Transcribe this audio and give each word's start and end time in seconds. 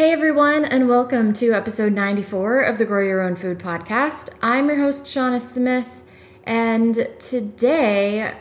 Hey 0.00 0.12
everyone, 0.12 0.64
and 0.64 0.88
welcome 0.88 1.34
to 1.34 1.52
episode 1.52 1.92
94 1.92 2.62
of 2.62 2.78
the 2.78 2.86
Grow 2.86 3.04
Your 3.04 3.20
Own 3.20 3.36
Food 3.36 3.58
podcast. 3.58 4.30
I'm 4.40 4.68
your 4.68 4.78
host, 4.78 5.04
Shauna 5.04 5.42
Smith, 5.42 6.04
and 6.44 7.06
today, 7.18 8.34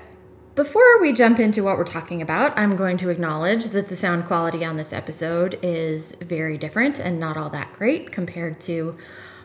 before 0.55 1.01
we 1.01 1.11
jump 1.11 1.37
into 1.37 1.61
what 1.61 1.77
we're 1.77 1.83
talking 1.83 2.21
about, 2.21 2.57
I'm 2.57 2.77
going 2.77 2.95
to 2.99 3.09
acknowledge 3.09 3.65
that 3.65 3.89
the 3.89 3.95
sound 3.97 4.23
quality 4.27 4.63
on 4.63 4.77
this 4.77 4.93
episode 4.93 5.59
is 5.61 6.15
very 6.21 6.57
different 6.57 6.97
and 6.97 7.19
not 7.19 7.35
all 7.35 7.49
that 7.49 7.73
great 7.73 8.09
compared 8.09 8.61
to 8.61 8.95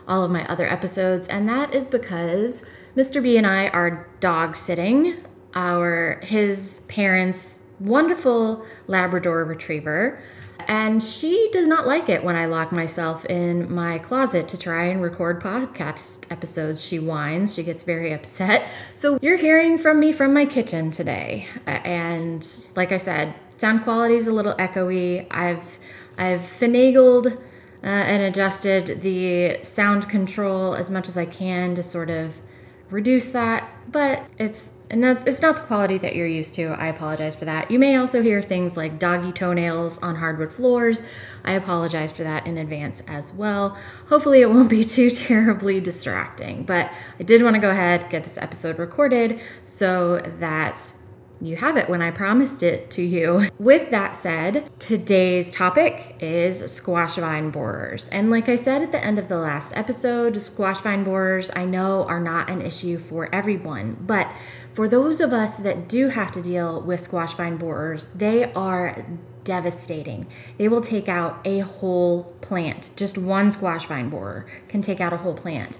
all 0.07 0.23
of 0.23 0.31
my 0.31 0.47
other 0.47 0.67
episodes, 0.67 1.27
and 1.27 1.49
that 1.49 1.73
is 1.75 1.89
because 1.89 2.65
Mr. 2.95 3.21
B 3.21 3.35
and 3.35 3.45
I 3.45 3.67
are 3.67 4.07
dog 4.21 4.55
sitting 4.55 5.17
our 5.53 6.21
his 6.23 6.85
parents' 6.87 7.59
wonderful 7.81 8.65
Labrador 8.87 9.43
retriever 9.43 10.23
and 10.67 11.03
she 11.03 11.49
does 11.51 11.67
not 11.67 11.87
like 11.87 12.09
it 12.09 12.23
when 12.23 12.35
I 12.35 12.45
lock 12.45 12.71
myself 12.71 13.25
in 13.25 13.73
my 13.73 13.97
closet 13.99 14.47
to 14.49 14.57
try 14.57 14.85
and 14.85 15.01
record 15.01 15.41
podcast 15.41 16.31
episodes. 16.31 16.83
She 16.83 16.99
whines, 16.99 17.53
she 17.53 17.63
gets 17.63 17.83
very 17.83 18.13
upset. 18.13 18.67
So 18.93 19.19
you're 19.21 19.37
hearing 19.37 19.77
from 19.77 19.99
me 19.99 20.11
from 20.11 20.33
my 20.33 20.45
kitchen 20.45 20.91
today. 20.91 21.47
And 21.65 22.47
like 22.75 22.91
I 22.91 22.97
said, 22.97 23.33
sound 23.55 23.83
quality 23.83 24.15
is 24.15 24.27
a 24.27 24.33
little 24.33 24.53
echoey. 24.55 25.27
I've 25.31 25.79
I've 26.17 26.41
finagled 26.41 27.35
uh, 27.35 27.87
and 27.87 28.23
adjusted 28.23 29.01
the 29.01 29.63
sound 29.63 30.09
control 30.09 30.75
as 30.75 30.89
much 30.89 31.07
as 31.07 31.17
I 31.17 31.25
can 31.25 31.75
to 31.75 31.83
sort 31.83 32.09
of 32.09 32.41
reduce 32.89 33.31
that, 33.31 33.69
but 33.91 34.27
it's 34.37 34.71
and 34.89 35.03
it's 35.03 35.41
not 35.41 35.55
the 35.55 35.61
quality 35.63 35.97
that 35.97 36.15
you're 36.15 36.27
used 36.27 36.53
to. 36.55 36.67
I 36.67 36.87
apologize 36.87 37.35
for 37.35 37.45
that. 37.45 37.71
You 37.71 37.79
may 37.79 37.95
also 37.95 38.21
hear 38.21 38.41
things 38.41 38.77
like 38.77 38.99
doggy 38.99 39.31
toenails 39.31 39.97
on 40.03 40.15
hardwood 40.15 40.51
floors. 40.51 41.01
I 41.43 41.53
apologize 41.53 42.11
for 42.11 42.21
that 42.23 42.45
in 42.45 42.59
advance 42.59 43.01
as 43.07 43.33
well. 43.33 43.77
Hopefully, 44.09 44.41
it 44.41 44.49
won't 44.49 44.69
be 44.69 44.83
too 44.97 45.09
terribly 45.09 45.79
distracting, 45.79 46.63
but 46.63 46.91
I 47.19 47.23
did 47.23 47.41
want 47.41 47.55
to 47.55 47.61
go 47.61 47.71
ahead 47.71 48.09
get 48.09 48.23
this 48.23 48.37
episode 48.37 48.77
recorded 48.77 49.39
so 49.65 50.19
that 50.39 50.93
you 51.41 51.55
have 51.57 51.77
it 51.77 51.89
when 51.89 52.01
I 52.01 52.11
promised 52.11 52.63
it 52.63 52.89
to 52.91 53.01
you. 53.01 53.49
With 53.59 53.91
that 53.91 54.15
said, 54.15 54.69
today's 54.79 55.51
topic 55.51 56.15
is 56.19 56.71
squash 56.71 57.15
vine 57.15 57.49
borers. 57.49 58.07
And 58.09 58.29
like 58.29 58.49
I 58.49 58.55
said 58.55 58.81
at 58.81 58.91
the 58.91 59.03
end 59.03 59.19
of 59.19 59.29
the 59.29 59.37
last 59.37 59.75
episode, 59.75 60.41
squash 60.41 60.79
vine 60.79 61.03
borers 61.03 61.51
I 61.55 61.65
know 61.65 62.05
are 62.05 62.21
not 62.21 62.49
an 62.49 62.61
issue 62.61 62.97
for 62.97 63.33
everyone, 63.33 63.97
but 64.01 64.27
for 64.73 64.89
those 64.89 65.21
of 65.21 65.31
us 65.31 65.57
that 65.57 65.87
do 65.87 66.09
have 66.09 66.31
to 66.33 66.41
deal 66.41 66.81
with 66.81 66.99
squash 66.99 67.33
vine 67.33 67.57
borers, 67.57 68.13
they 68.13 68.51
are 68.53 69.05
devastating. 69.45 70.27
They 70.57 70.67
will 70.67 70.81
take 70.81 71.07
out 71.07 71.39
a 71.45 71.59
whole 71.59 72.23
plant. 72.41 72.91
Just 72.97 73.17
one 73.17 73.51
squash 73.51 73.85
vine 73.85 74.09
borer 74.09 74.45
can 74.67 74.81
take 74.81 74.99
out 74.99 75.13
a 75.13 75.17
whole 75.17 75.35
plant. 75.35 75.77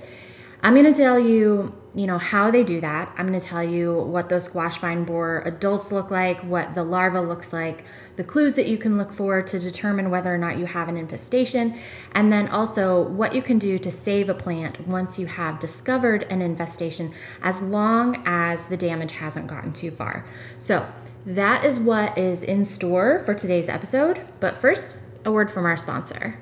I'm 0.64 0.74
going 0.74 0.86
to 0.86 0.94
tell 0.94 1.20
you, 1.20 1.76
you 1.96 2.06
know, 2.08 2.18
how 2.18 2.52
they 2.52 2.64
do 2.64 2.82
that. 2.82 3.14
I'm 3.18 3.26
going 3.26 3.40
to 3.40 3.46
tell 3.46 3.64
you 3.64 3.94
what 3.94 4.28
those 4.28 4.44
squash 4.44 4.78
vine 4.78 5.06
borer 5.06 5.42
adults 5.46 5.94
look 5.94 6.12
like, 6.12 6.40
what 6.42 6.76
the 6.76 6.84
larva 6.84 7.22
looks 7.22 7.54
like, 7.54 7.86
the 8.18 8.24
clues 8.24 8.56
that 8.56 8.68
you 8.68 8.78
can 8.78 8.98
look 8.98 9.14
for 9.14 9.42
to 9.42 9.60
determine 9.60 10.10
whether 10.10 10.34
or 10.34 10.38
not 10.38 10.58
you 10.58 10.66
have 10.66 10.90
an 10.90 10.98
infestation, 10.98 11.78
and 12.12 12.34
then 12.34 12.50
also 12.50 13.02
what 13.02 13.34
you 13.34 13.42
can 13.42 13.58
do 13.58 13.78
to 13.78 13.90
save 13.90 14.28
a 14.28 14.34
plant 14.34 14.86
once 14.86 15.18
you 15.18 15.26
have 15.26 15.60
discovered 15.60 16.24
an 16.24 16.42
infestation, 16.42 17.14
as 17.42 17.62
long 17.62 18.22
as 18.26 18.68
the 18.68 18.78
damage 18.78 19.14
hasn't 19.14 19.48
gotten 19.48 19.72
too 19.72 19.92
far. 19.92 20.26
So, 20.60 20.86
that 21.26 21.66
is 21.66 21.80
what 21.80 22.18
is 22.18 22.44
in 22.44 22.66
store 22.66 23.20
for 23.20 23.34
today's 23.34 23.68
episode. 23.68 24.22
But 24.40 24.58
first, 24.58 25.00
a 25.26 25.32
word 25.32 25.50
from 25.50 25.66
our 25.66 25.76
sponsor. 25.76 26.36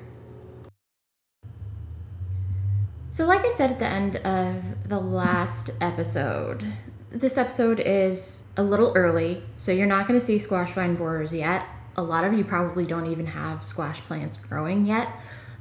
So, 3.14 3.26
like 3.26 3.44
I 3.44 3.50
said 3.50 3.70
at 3.70 3.78
the 3.78 3.86
end 3.86 4.16
of 4.16 4.88
the 4.88 4.98
last 4.98 5.70
episode, 5.80 6.64
this 7.10 7.38
episode 7.38 7.78
is 7.78 8.44
a 8.56 8.64
little 8.64 8.92
early, 8.96 9.44
so 9.54 9.70
you're 9.70 9.86
not 9.86 10.08
going 10.08 10.18
to 10.18 10.26
see 10.26 10.36
squash 10.40 10.72
vine 10.72 10.96
borers 10.96 11.32
yet. 11.32 11.64
A 11.96 12.02
lot 12.02 12.24
of 12.24 12.32
you 12.32 12.42
probably 12.42 12.84
don't 12.84 13.06
even 13.06 13.26
have 13.26 13.62
squash 13.62 14.00
plants 14.00 14.36
growing 14.36 14.84
yet, 14.84 15.08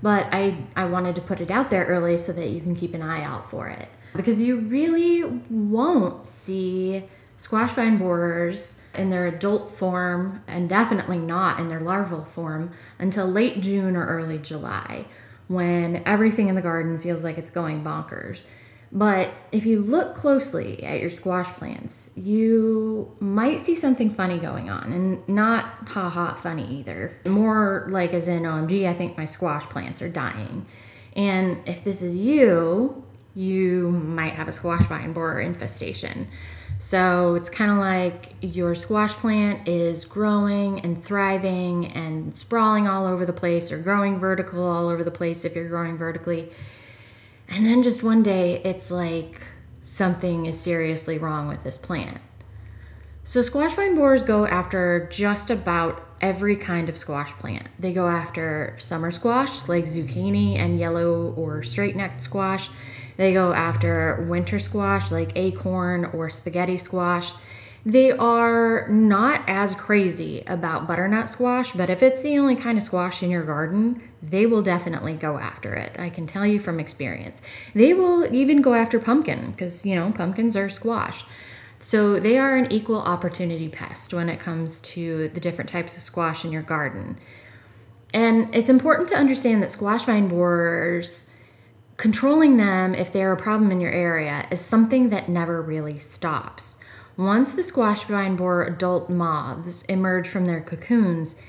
but 0.02 0.25
I, 0.31 0.66
I 0.75 0.86
wanted 0.86 1.13
to 1.18 1.22
put 1.22 1.42
it 1.42 1.52
out 1.52 1.69
there 1.69 1.86
early 1.86 2.18
so 2.18 2.34
that 2.34 2.50
you 2.50 2.59
can 2.59 2.75
keep 2.75 2.96
an 2.96 3.03
eye 3.03 3.22
out 3.22 3.52
for 3.52 3.68
it. 3.68 3.88
Because 4.16 4.42
you 4.42 4.62
really 4.62 5.24
won't 5.52 6.25
see 6.25 7.06
squash 7.38 7.74
vine 7.74 8.00
borers 8.00 8.81
in 8.96 9.12
their 9.12 9.28
adult 9.28 9.72
form 9.72 10.42
and 10.47 10.68
definitely 10.68 11.19
not 11.19 11.59
in 11.59 11.68
their 11.68 11.81
larval 11.81 12.25
form 12.25 12.72
until 12.97 13.28
late 13.28 13.62
June 13.62 13.96
or 13.96 14.08
early 14.08 14.40
July 14.40 15.06
when 15.53 16.03
everything 16.06 16.47
in 16.47 16.56
the 16.56 16.62
garden 16.62 17.00
feels 17.00 17.24
like 17.24 17.38
it's 17.38 17.52
going 17.52 17.84
bonkers. 17.84 18.44
But 18.91 19.36
if 19.52 19.66
you 19.66 19.81
look 19.81 20.14
closely 20.14 20.84
at 20.84 21.02
your 21.02 21.09
squash 21.09 21.47
plants, 21.47 22.12
you 22.16 23.12
might 23.19 23.58
see 23.58 23.74
something 23.74 24.12
funny 24.12 24.38
going 24.38 24.69
on, 24.69 24.94
and 24.94 25.28
not 25.28 25.66
ha 25.88 26.09
ha 26.09 26.36
funny 26.36 26.68
either. 26.75 27.12
More 27.25 27.88
like 27.90 28.13
as 28.13 28.28
in, 28.28 28.46
oh, 28.46 28.52
OMG, 28.52 28.88
I 28.88 28.94
think 28.94 29.18
my 29.18 29.25
squash 29.25 29.63
plants 29.63 30.03
are 30.03 30.09
dying. 30.09 30.68
And 31.16 31.68
if 31.68 31.84
this 31.84 32.03
is 32.03 32.19
you, 32.19 33.03
you 33.34 33.90
might 33.90 34.34
have 34.34 34.47
a 34.47 34.52
squash 34.52 34.86
vine 34.86 35.13
borer 35.13 35.42
infestation. 35.42 36.28
So 36.80 37.36
it's 37.36 37.50
kind 37.50 37.72
of 37.72 37.78
like 37.78 38.34
your 38.42 38.76
squash 38.76 39.14
plant 39.14 39.68
is 39.68 40.06
growing 40.06 40.82
and 40.82 41.02
thriving 41.02 41.88
and 41.88 42.36
sprawling 42.36 42.88
all 42.88 43.06
over 43.06 43.26
the 43.26 43.34
place, 43.34 43.72
or 43.72 43.78
growing 43.78 44.20
vertical 44.20 44.64
all 44.64 44.90
over 44.90 45.04
the 45.04 45.12
place 45.12 45.46
if 45.46 45.56
you're 45.56 45.70
growing 45.70 45.98
vertically. 45.98 46.52
And 47.50 47.66
then 47.66 47.84
just 47.84 48.04
one 48.04 48.24
day, 48.24 48.62
it's 48.64 48.92
like 48.92 49.42
something 49.84 50.46
is 50.46 50.60
seriously 50.60 51.18
wrong 51.18 51.48
with 51.48 51.64
this 51.64 51.78
plant. 51.78 52.20
So, 53.26 53.42
squash 53.42 53.74
vine 53.74 53.96
borers 53.96 54.24
go 54.24 54.46
after 54.46 55.08
just 55.10 55.50
about 55.50 56.06
every 56.20 56.58
kind 56.58 56.90
of 56.90 56.98
squash 56.98 57.32
plant. 57.34 57.68
They 57.80 57.94
go 57.94 58.08
after 58.08 58.76
summer 58.80 59.12
squash, 59.12 59.68
like 59.70 59.86
zucchini 59.86 60.58
and 60.58 60.78
yellow 60.78 61.34
or 61.38 61.64
straight 61.64 61.96
necked 61.96 62.22
squash. 62.22 62.70
They 63.18 63.34
go 63.34 63.53
after 63.53 64.25
winter 64.28 64.59
squash 64.59 65.12
like 65.12 65.31
acorn 65.35 66.06
or 66.06 66.29
spaghetti 66.29 66.78
squash. 66.78 67.34
They 67.85 68.12
are 68.12 68.88
not 68.88 69.41
as 69.46 69.75
crazy 69.75 70.44
about 70.47 70.88
butternut 70.88 71.28
squash, 71.28 71.74
but 71.74 71.90
if 71.90 72.01
it's 72.01 72.22
the 72.22 72.38
only 72.38 72.56
kind 72.56 72.78
of 72.78 72.84
squash 72.84 73.22
in 73.22 73.29
your 73.29 73.44
garden, 73.44 74.01
they 74.22 74.46
will 74.46 74.62
definitely 74.62 75.16
go 75.16 75.38
after 75.38 75.74
it. 75.74 75.94
I 76.00 76.09
can 76.09 76.25
tell 76.25 76.46
you 76.46 76.62
from 76.62 76.79
experience. 76.79 77.41
They 77.75 77.94
will 77.94 78.34
even 78.34 78.62
go 78.62 78.74
after 78.74 79.00
pumpkin 79.00 79.51
because, 79.51 79.85
you 79.85 79.95
know, 79.95 80.12
pumpkins 80.12 80.56
are 80.56 80.69
squash. 80.69 81.25
So 81.80 82.18
they 82.22 82.38
are 82.38 82.56
an 82.56 82.72
equal 82.72 83.01
opportunity 83.01 83.68
pest 83.68 84.13
when 84.13 84.30
it 84.30 84.40
comes 84.40 84.80
to 84.81 85.28
the 85.30 85.41
different 85.41 85.69
types 85.69 85.97
of 85.97 86.03
squash 86.03 86.45
in 86.45 86.53
your 86.53 86.62
garden. 86.62 87.18
And 88.13 88.56
it's 88.56 88.69
important 88.69 89.09
to 89.09 89.18
understand 89.18 89.62
that 89.62 89.72
squash 89.72 90.06
vine 90.06 90.30
borers 90.30 91.32
controlling 91.98 92.57
them 92.57 92.95
if 92.95 93.12
they're 93.12 93.31
a 93.31 93.38
problem 93.38 93.72
in 93.72 93.81
your 93.81 93.92
area 93.92 94.48
is 94.51 94.62
something 94.62 95.10
that 95.10 95.30
never 95.30 95.62
really 95.62 95.98
stops. 95.98 96.80
Once 97.18 97.54
the 97.54 97.63
squash 97.63 98.04
vine 98.06 98.36
borer 98.36 98.66
adult 98.66 99.10
moths 99.10 99.84
emerge 99.84 100.28
from 100.28 100.48
their 100.48 100.62
cocoons, 100.62 101.40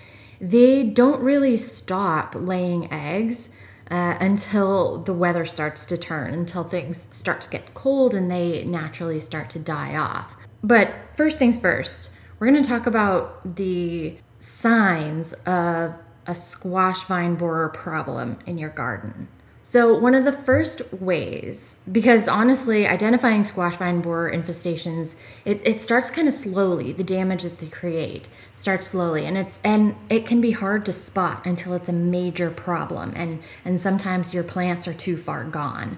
they 0.41 0.83
don't 0.83 1.23
really 1.23 1.57
stop 1.57 2.35
laying 2.35 2.93
eggs 2.93 3.55
uh, 3.91 4.17
until 4.21 4.99
the 4.99 5.13
weather 5.13 5.45
starts 5.45 5.87
to 5.87 5.97
turn, 5.97 6.35
until 6.35 6.65
things 6.65 7.09
start 7.13 7.41
to 7.41 7.51
get 7.51 7.75
cold 7.75 8.15
and 8.15 8.31
they 8.31 8.65
naturally 8.65 9.21
start 9.21 9.49
to 9.51 9.59
die 9.59 9.97
off. 9.97 10.37
But 10.63 10.93
first 11.13 11.39
things 11.39 11.59
first, 11.59 12.11
we're 12.39 12.51
going 12.51 12.63
to 12.63 12.69
talk 12.69 12.87
about 12.87 13.57
the 13.57 14.19
signs 14.39 15.33
of 15.47 15.95
a 16.27 16.35
squash 16.35 17.05
vine 17.05 17.35
borer 17.35 17.69
problem 17.69 18.39
in 18.47 18.59
your 18.59 18.71
garden. 18.71 19.29
So, 19.67 19.99
one 19.99 20.15
of 20.15 20.25
the 20.25 20.33
first 20.33 20.93
ways, 20.93 21.81
because 21.91 22.29
honestly, 22.29 22.87
identifying 22.87 23.45
squash 23.45 23.77
vine 23.77 24.03
borer 24.03 24.31
infestations, 24.31 25.15
it, 25.47 25.59
it 25.65 25.81
starts 25.81 26.11
kind 26.11 26.29
of 26.29 26.35
slowly. 26.35 26.93
The 26.93 27.03
damage 27.03 27.45
that 27.45 27.59
they 27.59 27.69
create 27.69 28.29
starts 28.53 28.89
slowly, 28.89 29.25
and 29.25 29.39
it's 29.39 29.61
and 29.65 29.97
it 30.11 30.27
can 30.27 30.43
be 30.43 30.51
hard 30.51 30.85
to 30.85 30.93
spot 30.93 31.47
until 31.47 31.73
it's 31.73 31.89
a 31.89 31.95
major 31.95 32.51
problem, 32.51 33.15
and 33.17 33.43
and 33.65 33.81
sometimes 33.81 34.35
your 34.35 34.45
plants 34.45 34.87
are 34.87 34.93
too 34.93 35.17
far 35.17 35.45
gone. 35.45 35.97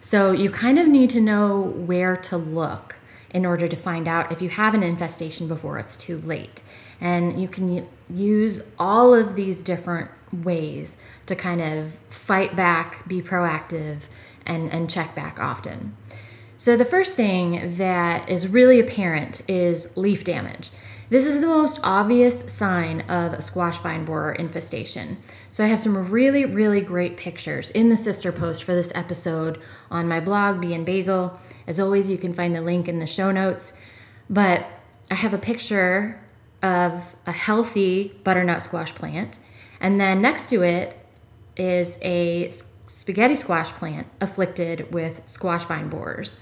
So 0.00 0.30
you 0.30 0.48
kind 0.48 0.78
of 0.78 0.86
need 0.86 1.10
to 1.10 1.20
know 1.20 1.62
where 1.62 2.16
to 2.16 2.36
look 2.36 2.94
in 3.30 3.44
order 3.44 3.66
to 3.66 3.76
find 3.76 4.06
out 4.06 4.30
if 4.30 4.40
you 4.40 4.50
have 4.50 4.72
an 4.72 4.84
infestation 4.84 5.48
before 5.48 5.78
it's 5.78 5.96
too 5.96 6.18
late. 6.18 6.62
And 7.00 7.42
you 7.42 7.48
can 7.48 7.88
use 8.08 8.62
all 8.78 9.14
of 9.14 9.34
these 9.34 9.64
different 9.64 10.10
ways 10.32 10.98
to 11.26 11.36
kind 11.36 11.60
of 11.60 11.94
fight 12.08 12.56
back, 12.56 13.06
be 13.08 13.22
proactive, 13.22 14.08
and, 14.46 14.70
and 14.72 14.90
check 14.90 15.14
back 15.14 15.40
often. 15.40 15.96
So, 16.56 16.76
the 16.76 16.84
first 16.84 17.16
thing 17.16 17.76
that 17.76 18.28
is 18.28 18.48
really 18.48 18.80
apparent 18.80 19.42
is 19.48 19.96
leaf 19.96 20.24
damage. 20.24 20.70
This 21.08 21.26
is 21.26 21.40
the 21.40 21.46
most 21.46 21.80
obvious 21.82 22.52
sign 22.52 23.00
of 23.02 23.32
a 23.32 23.40
squash 23.40 23.78
vine 23.78 24.04
borer 24.04 24.32
infestation. 24.32 25.16
So, 25.52 25.64
I 25.64 25.68
have 25.68 25.80
some 25.80 26.10
really, 26.10 26.44
really 26.44 26.82
great 26.82 27.16
pictures 27.16 27.70
in 27.70 27.88
the 27.88 27.96
sister 27.96 28.30
post 28.30 28.62
for 28.62 28.74
this 28.74 28.92
episode 28.94 29.60
on 29.90 30.06
my 30.06 30.20
blog, 30.20 30.60
Bee 30.60 30.74
and 30.74 30.84
Basil. 30.84 31.40
As 31.66 31.80
always, 31.80 32.10
you 32.10 32.18
can 32.18 32.34
find 32.34 32.54
the 32.54 32.60
link 32.60 32.88
in 32.88 32.98
the 32.98 33.06
show 33.06 33.30
notes. 33.30 33.78
But 34.28 34.66
I 35.10 35.14
have 35.14 35.32
a 35.32 35.38
picture 35.38 36.20
of 36.62 37.16
a 37.26 37.32
healthy 37.32 38.20
butternut 38.22 38.62
squash 38.62 38.94
plant 38.94 39.38
and 39.80 40.00
then 40.00 40.20
next 40.20 40.48
to 40.50 40.62
it 40.62 40.96
is 41.56 41.98
a 42.02 42.50
spaghetti 42.86 43.34
squash 43.34 43.70
plant 43.70 44.06
afflicted 44.20 44.92
with 44.92 45.26
squash 45.28 45.64
vine 45.64 45.88
borers. 45.88 46.40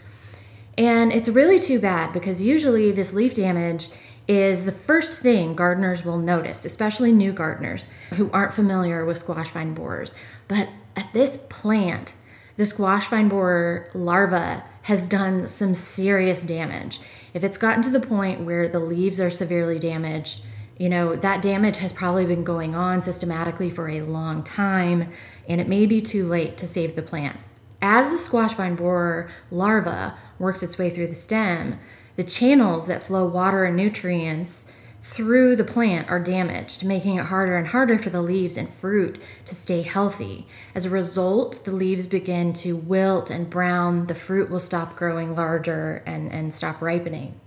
And 0.76 1.12
it's 1.12 1.28
really 1.28 1.58
too 1.58 1.80
bad 1.80 2.12
because 2.12 2.42
usually 2.42 2.92
this 2.92 3.12
leaf 3.12 3.34
damage 3.34 3.90
is 4.28 4.64
the 4.64 4.72
first 4.72 5.20
thing 5.20 5.54
gardeners 5.56 6.04
will 6.04 6.18
notice, 6.18 6.64
especially 6.64 7.12
new 7.12 7.32
gardeners 7.32 7.88
who 8.14 8.30
aren't 8.30 8.52
familiar 8.52 9.04
with 9.04 9.18
squash 9.18 9.50
vine 9.50 9.74
borers. 9.74 10.14
But 10.46 10.68
at 10.96 11.12
this 11.12 11.46
plant, 11.48 12.14
the 12.56 12.66
squash 12.66 13.08
vine 13.08 13.28
borer 13.28 13.88
larva 13.94 14.64
has 14.82 15.08
done 15.08 15.46
some 15.46 15.74
serious 15.74 16.42
damage. 16.42 17.00
If 17.34 17.44
it's 17.44 17.58
gotten 17.58 17.82
to 17.82 17.90
the 17.90 18.00
point 18.00 18.40
where 18.40 18.68
the 18.68 18.80
leaves 18.80 19.20
are 19.20 19.30
severely 19.30 19.78
damaged, 19.78 20.44
you 20.78 20.88
know, 20.88 21.16
that 21.16 21.42
damage 21.42 21.78
has 21.78 21.92
probably 21.92 22.24
been 22.24 22.44
going 22.44 22.74
on 22.74 23.02
systematically 23.02 23.68
for 23.68 23.88
a 23.88 24.02
long 24.02 24.42
time, 24.42 25.10
and 25.48 25.60
it 25.60 25.68
may 25.68 25.86
be 25.86 26.00
too 26.00 26.26
late 26.26 26.56
to 26.58 26.66
save 26.66 26.94
the 26.94 27.02
plant. 27.02 27.36
As 27.82 28.10
the 28.10 28.18
squash 28.18 28.54
vine 28.54 28.76
borer 28.76 29.28
larva 29.50 30.16
works 30.38 30.62
its 30.62 30.78
way 30.78 30.90
through 30.90 31.08
the 31.08 31.14
stem, 31.14 31.78
the 32.16 32.22
channels 32.24 32.86
that 32.86 33.02
flow 33.02 33.26
water 33.26 33.64
and 33.64 33.76
nutrients 33.76 34.72
through 35.00 35.56
the 35.56 35.64
plant 35.64 36.10
are 36.10 36.18
damaged, 36.18 36.84
making 36.84 37.16
it 37.16 37.26
harder 37.26 37.56
and 37.56 37.68
harder 37.68 37.98
for 37.98 38.10
the 38.10 38.20
leaves 38.20 38.56
and 38.56 38.68
fruit 38.68 39.20
to 39.46 39.54
stay 39.54 39.82
healthy. 39.82 40.46
As 40.74 40.84
a 40.84 40.90
result, 40.90 41.64
the 41.64 41.70
leaves 41.70 42.06
begin 42.06 42.52
to 42.54 42.76
wilt 42.76 43.30
and 43.30 43.48
brown, 43.48 44.06
the 44.06 44.14
fruit 44.14 44.50
will 44.50 44.60
stop 44.60 44.96
growing 44.96 45.34
larger 45.34 46.02
and, 46.06 46.30
and 46.32 46.52
stop 46.52 46.82
ripening. 46.82 47.40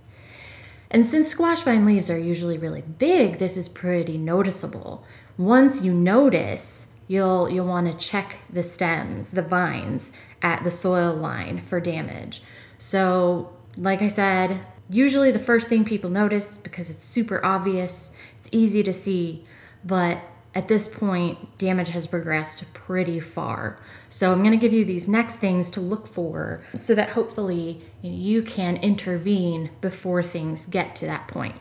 And 0.92 1.06
since 1.06 1.28
squash 1.28 1.62
vine 1.62 1.86
leaves 1.86 2.10
are 2.10 2.18
usually 2.18 2.58
really 2.58 2.82
big, 2.82 3.38
this 3.38 3.56
is 3.56 3.68
pretty 3.68 4.18
noticeable. 4.18 5.04
Once 5.38 5.80
you 5.80 5.90
notice, 5.92 6.92
you'll 7.08 7.48
you'll 7.48 7.66
want 7.66 7.90
to 7.90 7.96
check 7.96 8.36
the 8.52 8.62
stems, 8.62 9.30
the 9.30 9.42
vines 9.42 10.12
at 10.42 10.62
the 10.62 10.70
soil 10.70 11.14
line 11.14 11.62
for 11.62 11.80
damage. 11.80 12.42
So, 12.76 13.56
like 13.78 14.02
I 14.02 14.08
said, 14.08 14.66
usually 14.90 15.30
the 15.30 15.38
first 15.38 15.70
thing 15.70 15.86
people 15.86 16.10
notice 16.10 16.58
because 16.58 16.90
it's 16.90 17.04
super 17.04 17.42
obvious, 17.42 18.14
it's 18.36 18.50
easy 18.52 18.82
to 18.82 18.92
see, 18.92 19.46
but 19.82 20.18
at 20.54 20.68
this 20.68 20.86
point, 20.86 21.58
damage 21.58 21.90
has 21.90 22.06
progressed 22.06 22.72
pretty 22.74 23.20
far. 23.20 23.78
So, 24.08 24.32
I'm 24.32 24.40
going 24.40 24.52
to 24.52 24.56
give 24.58 24.72
you 24.72 24.84
these 24.84 25.08
next 25.08 25.36
things 25.36 25.70
to 25.70 25.80
look 25.80 26.06
for 26.06 26.62
so 26.74 26.94
that 26.94 27.10
hopefully 27.10 27.80
you 28.02 28.42
can 28.42 28.76
intervene 28.76 29.70
before 29.80 30.22
things 30.22 30.66
get 30.66 30.94
to 30.96 31.06
that 31.06 31.28
point. 31.28 31.56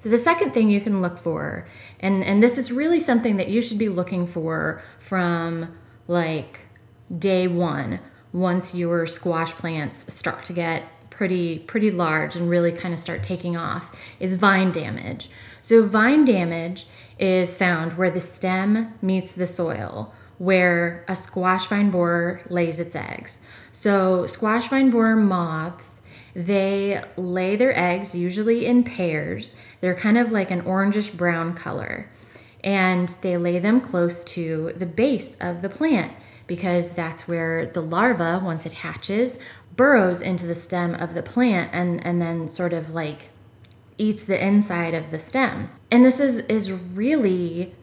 So, 0.00 0.08
the 0.08 0.18
second 0.18 0.52
thing 0.52 0.70
you 0.70 0.80
can 0.80 1.00
look 1.00 1.18
for, 1.18 1.66
and, 2.00 2.24
and 2.24 2.42
this 2.42 2.58
is 2.58 2.72
really 2.72 3.00
something 3.00 3.36
that 3.36 3.48
you 3.48 3.62
should 3.62 3.78
be 3.78 3.88
looking 3.88 4.26
for 4.26 4.82
from 4.98 5.76
like 6.08 6.60
day 7.16 7.46
one, 7.46 8.00
once 8.32 8.74
your 8.74 9.06
squash 9.06 9.52
plants 9.52 10.12
start 10.12 10.44
to 10.44 10.52
get 10.52 10.82
pretty 11.16 11.58
pretty 11.60 11.90
large 11.90 12.36
and 12.36 12.50
really 12.50 12.70
kind 12.70 12.92
of 12.92 13.00
start 13.00 13.22
taking 13.22 13.56
off 13.56 13.96
is 14.20 14.34
vine 14.34 14.70
damage. 14.70 15.30
So 15.62 15.82
vine 15.82 16.26
damage 16.26 16.86
is 17.18 17.56
found 17.56 17.94
where 17.94 18.10
the 18.10 18.20
stem 18.20 18.94
meets 19.00 19.32
the 19.32 19.46
soil, 19.46 20.12
where 20.38 21.04
a 21.08 21.16
squash 21.16 21.66
vine 21.66 21.90
borer 21.90 22.40
lays 22.48 22.78
its 22.78 22.94
eggs. 22.94 23.40
So, 23.72 24.26
squash 24.26 24.68
vine 24.68 24.90
borer 24.90 25.16
moths, 25.16 26.02
they 26.34 27.02
lay 27.16 27.56
their 27.56 27.76
eggs 27.78 28.14
usually 28.14 28.66
in 28.66 28.84
pairs. 28.84 29.54
They're 29.80 29.94
kind 29.94 30.18
of 30.18 30.30
like 30.30 30.50
an 30.50 30.62
orangish 30.62 31.16
brown 31.16 31.54
color. 31.54 32.10
And 32.62 33.08
they 33.22 33.38
lay 33.38 33.58
them 33.58 33.80
close 33.80 34.22
to 34.24 34.72
the 34.76 34.86
base 34.86 35.36
of 35.36 35.62
the 35.62 35.68
plant 35.68 36.12
because 36.46 36.94
that's 36.94 37.26
where 37.26 37.66
the 37.66 37.80
larva, 37.80 38.40
once 38.44 38.66
it 38.66 38.72
hatches, 38.72 39.38
burrows 39.76 40.20
into 40.20 40.46
the 40.46 40.54
stem 40.54 40.94
of 40.94 41.14
the 41.14 41.22
plant 41.22 41.70
and, 41.72 42.04
and 42.04 42.20
then 42.20 42.48
sort 42.48 42.72
of 42.72 42.90
like 42.90 43.30
eats 43.98 44.24
the 44.24 44.42
inside 44.44 44.94
of 44.94 45.10
the 45.10 45.18
stem. 45.18 45.70
And 45.90 46.04
this 46.04 46.20
is, 46.20 46.38
is 46.38 46.72
really 46.72 47.74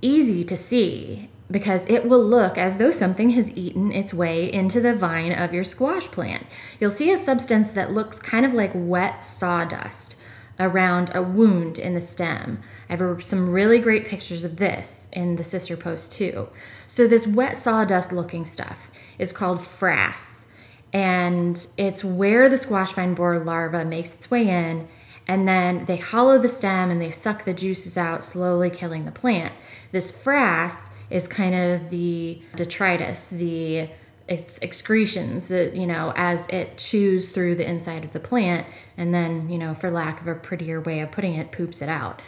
easy 0.00 0.44
to 0.44 0.56
see 0.56 1.28
because 1.50 1.86
it 1.86 2.06
will 2.08 2.22
look 2.24 2.56
as 2.56 2.78
though 2.78 2.90
something 2.90 3.30
has 3.30 3.56
eaten 3.56 3.92
its 3.92 4.14
way 4.14 4.50
into 4.50 4.80
the 4.80 4.94
vine 4.94 5.32
of 5.32 5.52
your 5.52 5.64
squash 5.64 6.06
plant. 6.06 6.46
You'll 6.80 6.90
see 6.90 7.12
a 7.12 7.18
substance 7.18 7.72
that 7.72 7.92
looks 7.92 8.18
kind 8.18 8.46
of 8.46 8.54
like 8.54 8.70
wet 8.74 9.24
sawdust 9.24 10.16
around 10.58 11.10
a 11.14 11.22
wound 11.22 11.78
in 11.78 11.94
the 11.94 12.00
stem. 12.00 12.60
I 12.88 12.96
have 12.96 13.22
some 13.22 13.50
really 13.50 13.78
great 13.78 14.06
pictures 14.06 14.44
of 14.44 14.56
this 14.56 15.08
in 15.12 15.36
the 15.36 15.44
sister 15.44 15.76
post 15.76 16.12
too. 16.12 16.48
So, 16.86 17.06
this 17.06 17.26
wet 17.26 17.56
sawdust 17.56 18.12
looking 18.12 18.44
stuff 18.44 18.90
is 19.18 19.32
called 19.32 19.60
frass, 19.60 20.46
and 20.92 21.66
it's 21.76 22.04
where 22.04 22.48
the 22.48 22.56
squash 22.56 22.92
vine 22.92 23.14
borer 23.14 23.40
larva 23.40 23.84
makes 23.84 24.14
its 24.14 24.30
way 24.30 24.48
in 24.48 24.88
and 25.26 25.46
then 25.46 25.84
they 25.86 25.96
hollow 25.96 26.38
the 26.38 26.48
stem 26.48 26.90
and 26.90 27.00
they 27.00 27.10
suck 27.10 27.44
the 27.44 27.54
juices 27.54 27.96
out, 27.96 28.24
slowly 28.24 28.70
killing 28.70 29.04
the 29.04 29.12
plant. 29.12 29.52
This 29.92 30.10
frass 30.10 30.90
is 31.10 31.28
kind 31.28 31.54
of 31.54 31.90
the 31.90 32.42
detritus, 32.56 33.30
the 33.30 33.88
its 34.28 34.62
excretions 34.62 35.48
that 35.48 35.74
you 35.74 35.86
know 35.86 36.12
as 36.16 36.48
it 36.48 36.78
chews 36.78 37.30
through 37.30 37.54
the 37.54 37.68
inside 37.68 38.04
of 38.04 38.12
the 38.12 38.20
plant 38.20 38.66
and 38.96 39.12
then 39.12 39.50
you 39.50 39.58
know 39.58 39.74
for 39.74 39.90
lack 39.90 40.20
of 40.20 40.26
a 40.26 40.34
prettier 40.34 40.80
way 40.80 41.00
of 41.00 41.10
putting 41.10 41.34
it 41.34 41.50
poops 41.50 41.82
it 41.82 41.88
out 41.88 42.22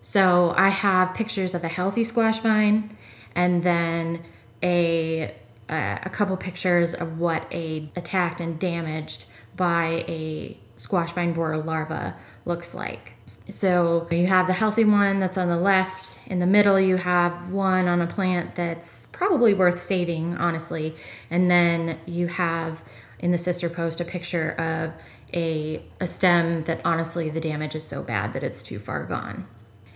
so 0.00 0.54
i 0.56 0.68
have 0.68 1.12
pictures 1.12 1.54
of 1.54 1.64
a 1.64 1.68
healthy 1.68 2.04
squash 2.04 2.38
vine 2.38 2.96
and 3.34 3.62
then 3.62 4.22
a 4.62 5.34
uh, 5.68 5.98
a 6.02 6.10
couple 6.10 6.36
pictures 6.36 6.94
of 6.94 7.18
what 7.18 7.46
a 7.52 7.90
attacked 7.96 8.40
and 8.40 8.58
damaged 8.58 9.26
by 9.56 10.04
a 10.08 10.58
squash 10.76 11.12
vine 11.12 11.32
borer 11.32 11.58
larva 11.58 12.16
looks 12.44 12.74
like. 12.74 13.14
So 13.48 14.06
you 14.10 14.26
have 14.26 14.46
the 14.46 14.52
healthy 14.52 14.84
one 14.84 15.18
that's 15.18 15.36
on 15.36 15.48
the 15.48 15.58
left. 15.58 16.20
In 16.26 16.38
the 16.38 16.46
middle, 16.46 16.78
you 16.78 16.96
have 16.96 17.52
one 17.52 17.88
on 17.88 18.00
a 18.00 18.06
plant 18.06 18.54
that's 18.54 19.06
probably 19.06 19.54
worth 19.54 19.80
saving, 19.80 20.36
honestly. 20.36 20.94
And 21.30 21.50
then 21.50 21.98
you 22.06 22.28
have 22.28 22.82
in 23.18 23.32
the 23.32 23.38
sister 23.38 23.68
post 23.68 24.00
a 24.00 24.04
picture 24.04 24.52
of 24.52 24.92
a, 25.34 25.82
a 26.00 26.06
stem 26.06 26.62
that 26.64 26.80
honestly 26.84 27.28
the 27.28 27.40
damage 27.40 27.74
is 27.74 27.84
so 27.84 28.02
bad 28.02 28.32
that 28.32 28.42
it's 28.42 28.62
too 28.62 28.78
far 28.78 29.04
gone. 29.04 29.46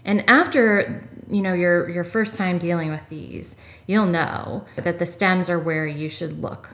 And 0.04 0.28
after 0.28 1.08
you 1.30 1.40
know 1.40 1.54
your 1.54 1.88
your 1.88 2.04
first 2.04 2.34
time 2.34 2.58
dealing 2.58 2.90
with 2.90 3.08
these, 3.08 3.56
you'll 3.87 4.06
know 4.06 4.66
that 4.76 4.99
the 4.99 5.06
stems 5.06 5.49
are 5.49 5.58
where 5.58 5.87
you 5.87 6.11
should 6.11 6.42
look 6.42 6.70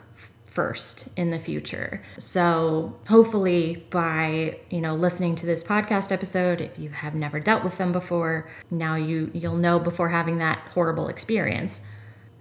first 0.50 1.09
in 1.16 1.30
the 1.30 1.38
future. 1.38 2.02
So, 2.19 2.99
hopefully 3.09 3.87
by, 3.90 4.59
you 4.69 4.80
know, 4.80 4.95
listening 4.97 5.37
to 5.37 5.47
this 5.47 5.62
podcast 5.62 6.11
episode, 6.11 6.61
if 6.61 6.76
you 6.76 6.90
have 6.90 7.14
never 7.14 7.38
dealt 7.38 7.62
with 7.62 7.78
them 7.78 7.92
before, 7.92 8.50
now 8.71 8.97
you 8.97 9.30
you'll 9.33 9.57
know 9.57 9.78
before 9.78 10.09
having 10.09 10.38
that 10.38 10.59
horrible 10.73 11.07
experience. 11.07 11.87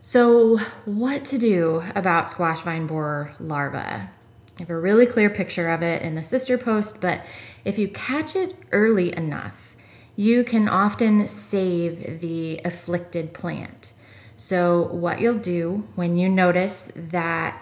So, 0.01 0.57
what 0.85 1.23
to 1.25 1.37
do 1.37 1.83
about 1.93 2.29
squash 2.29 2.61
vine 2.61 2.87
borer 2.87 3.35
larvae? 3.39 3.77
I 3.77 4.09
have 4.57 4.71
a 4.71 4.77
really 4.77 5.05
clear 5.05 5.29
picture 5.29 5.69
of 5.69 5.83
it 5.83 6.01
in 6.01 6.15
the 6.15 6.23
sister 6.23 6.57
post, 6.57 7.01
but 7.01 7.23
if 7.63 7.77
you 7.77 7.87
catch 7.89 8.35
it 8.35 8.55
early 8.71 9.15
enough, 9.15 9.75
you 10.15 10.43
can 10.43 10.67
often 10.67 11.27
save 11.27 12.21
the 12.21 12.59
afflicted 12.65 13.33
plant. 13.33 13.93
So, 14.35 14.87
what 14.87 15.21
you'll 15.21 15.37
do 15.37 15.87
when 15.95 16.17
you 16.17 16.27
notice 16.27 16.91
that 16.95 17.61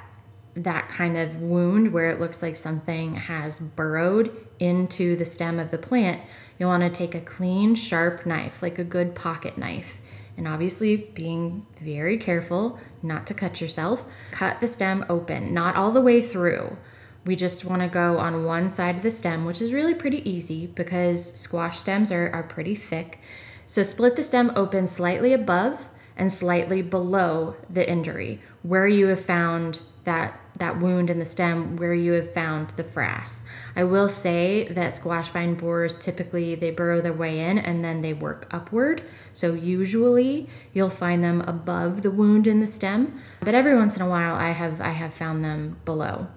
that 0.63 0.89
kind 0.89 1.17
of 1.17 1.41
wound 1.41 1.93
where 1.93 2.09
it 2.09 2.19
looks 2.19 2.41
like 2.41 2.55
something 2.55 3.15
has 3.15 3.59
burrowed 3.59 4.45
into 4.59 5.15
the 5.15 5.25
stem 5.25 5.59
of 5.59 5.71
the 5.71 5.77
plant, 5.77 6.21
you'll 6.57 6.69
want 6.69 6.83
to 6.83 6.89
take 6.89 7.13
a 7.13 7.21
clean, 7.21 7.75
sharp 7.75 8.25
knife, 8.25 8.61
like 8.61 8.79
a 8.79 8.83
good 8.83 9.13
pocket 9.13 9.57
knife. 9.57 10.01
And 10.35 10.47
obviously, 10.47 10.97
being 10.97 11.65
very 11.81 12.17
careful 12.17 12.79
not 13.01 13.25
to 13.27 13.33
cut 13.33 13.59
yourself, 13.59 14.05
cut 14.31 14.61
the 14.61 14.67
stem 14.67 15.05
open, 15.09 15.53
not 15.53 15.75
all 15.75 15.91
the 15.91 16.01
way 16.01 16.21
through. 16.21 16.77
We 17.25 17.35
just 17.35 17.65
want 17.65 17.81
to 17.81 17.87
go 17.87 18.17
on 18.17 18.45
one 18.45 18.69
side 18.69 18.95
of 18.95 19.01
the 19.01 19.11
stem, 19.11 19.45
which 19.45 19.61
is 19.61 19.73
really 19.73 19.93
pretty 19.93 20.27
easy 20.29 20.67
because 20.67 21.33
squash 21.33 21.79
stems 21.79 22.11
are, 22.11 22.29
are 22.31 22.43
pretty 22.43 22.75
thick. 22.75 23.19
So 23.65 23.83
split 23.83 24.15
the 24.15 24.23
stem 24.23 24.51
open 24.55 24.87
slightly 24.87 25.33
above 25.33 25.89
and 26.15 26.31
slightly 26.31 26.81
below 26.81 27.55
the 27.69 27.87
injury, 27.87 28.41
where 28.63 28.87
you 28.87 29.07
have 29.07 29.19
found 29.19 29.81
that 30.03 30.39
that 30.59 30.79
wound 30.79 31.09
in 31.09 31.19
the 31.19 31.25
stem 31.25 31.77
where 31.77 31.93
you 31.93 32.13
have 32.13 32.33
found 32.33 32.71
the 32.71 32.83
frass. 32.83 33.43
I 33.75 33.83
will 33.83 34.09
say 34.09 34.67
that 34.69 34.93
squash 34.93 35.29
vine 35.29 35.55
borers 35.55 35.95
typically 35.95 36.55
they 36.55 36.71
burrow 36.71 37.01
their 37.01 37.13
way 37.13 37.39
in 37.39 37.57
and 37.57 37.83
then 37.83 38.01
they 38.01 38.13
work 38.13 38.47
upward. 38.51 39.03
So 39.33 39.53
usually 39.53 40.47
you'll 40.73 40.89
find 40.89 41.23
them 41.23 41.41
above 41.41 42.01
the 42.01 42.11
wound 42.11 42.47
in 42.47 42.59
the 42.59 42.67
stem, 42.67 43.19
but 43.39 43.55
every 43.55 43.75
once 43.75 43.95
in 43.95 44.01
a 44.01 44.09
while 44.09 44.35
I 44.35 44.51
have 44.51 44.81
I 44.81 44.89
have 44.89 45.13
found 45.13 45.43
them 45.43 45.77
below. 45.85 46.27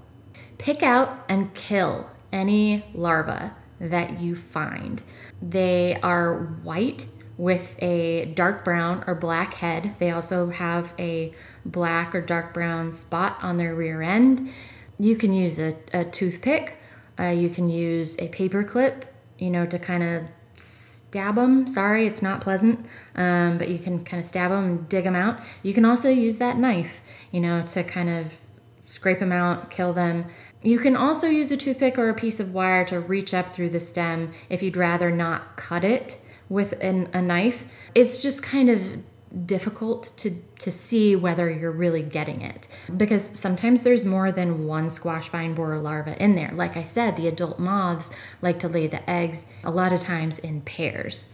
Pick 0.59 0.83
out 0.83 1.25
and 1.29 1.55
kill 1.55 2.11
any 2.33 2.85
larva 2.95 3.57
that 3.81 4.21
you 4.21 4.37
find. 4.37 5.03
They 5.41 5.99
are 6.03 6.35
white 6.63 7.07
with 7.41 7.83
a 7.83 8.27
dark 8.35 8.63
brown 8.67 9.03
or 9.07 9.15
black 9.15 9.55
head. 9.55 9.95
They 9.97 10.11
also 10.11 10.51
have 10.51 10.93
a 10.99 11.33
black 11.65 12.15
or 12.15 12.21
dark 12.21 12.53
brown 12.53 12.93
spot 12.93 13.39
on 13.41 13.57
their 13.57 13.75
rear 13.75 14.03
end. 14.03 14.51
You 14.99 15.17
can 15.17 15.33
use 15.33 15.59
a, 15.59 15.75
a 15.95 16.05
toothpick, 16.05 16.77
uh, 17.19 17.29
you 17.29 17.49
can 17.49 17.71
use 17.71 18.19
a 18.21 18.29
paper 18.29 18.63
clip, 18.63 19.07
you 19.39 19.49
know, 19.49 19.65
to 19.65 19.79
kind 19.79 20.03
of 20.03 20.31
stab 20.59 21.37
them. 21.37 21.67
Sorry, 21.67 22.07
it's 22.07 22.21
not 22.21 22.43
pleasant, 22.43 22.85
um, 23.17 23.57
but 23.57 23.71
you 23.71 23.79
can 23.79 24.05
kind 24.05 24.21
of 24.21 24.27
stab 24.27 24.51
them 24.51 24.65
and 24.65 24.89
dig 24.91 25.05
them 25.05 25.17
out. 25.17 25.41
You 25.63 25.73
can 25.73 25.87
also 25.87 26.11
use 26.11 26.37
that 26.39 26.59
knife, 26.59 27.01
you 27.33 27.41
know, 27.41 27.63
to 27.63 27.83
kind 27.83 28.11
of 28.11 28.37
scrape 28.85 29.21
them 29.21 29.33
out, 29.33 29.71
kill 29.71 29.95
them. 29.95 30.27
You 30.63 30.79
can 30.79 30.95
also 30.95 31.27
use 31.29 31.51
a 31.51 31.57
toothpick 31.57 31.97
or 31.97 32.11
a 32.11 32.15
piece 32.15 32.39
of 32.39 32.53
wire 32.53 32.85
to 32.85 33.01
reach 33.01 33.33
up 33.33 33.49
through 33.49 33.71
the 33.71 33.81
stem 33.81 34.33
if 34.51 34.63
you'd 34.63 34.77
rather 34.77 35.11
not 35.11 35.57
cut 35.57 35.85
it 35.85 36.21
with 36.51 36.73
an, 36.83 37.09
a 37.15 37.23
knife. 37.23 37.65
It's 37.95 38.21
just 38.21 38.43
kind 38.43 38.69
of 38.69 38.99
difficult 39.47 40.13
to 40.17 40.33
to 40.59 40.73
see 40.73 41.15
whether 41.15 41.49
you're 41.49 41.71
really 41.71 42.03
getting 42.03 42.43
it 42.43 42.67
because 42.97 43.25
sometimes 43.25 43.85
there's 43.85 44.05
more 44.05 44.33
than 44.33 44.67
one 44.67 44.91
squash 44.91 45.29
vine 45.29 45.55
borer 45.55 45.79
larva 45.79 46.21
in 46.23 46.35
there. 46.35 46.51
Like 46.53 46.77
I 46.77 46.83
said, 46.83 47.17
the 47.17 47.29
adult 47.29 47.61
moths 47.61 48.15
like 48.43 48.59
to 48.61 48.69
lay 48.69 48.89
the 48.89 49.09
eggs 49.09 49.47
a 49.63 49.71
lot 49.71 49.93
of 49.93 50.01
times 50.01 50.41
in 50.41 50.63
pairs. 50.63 51.31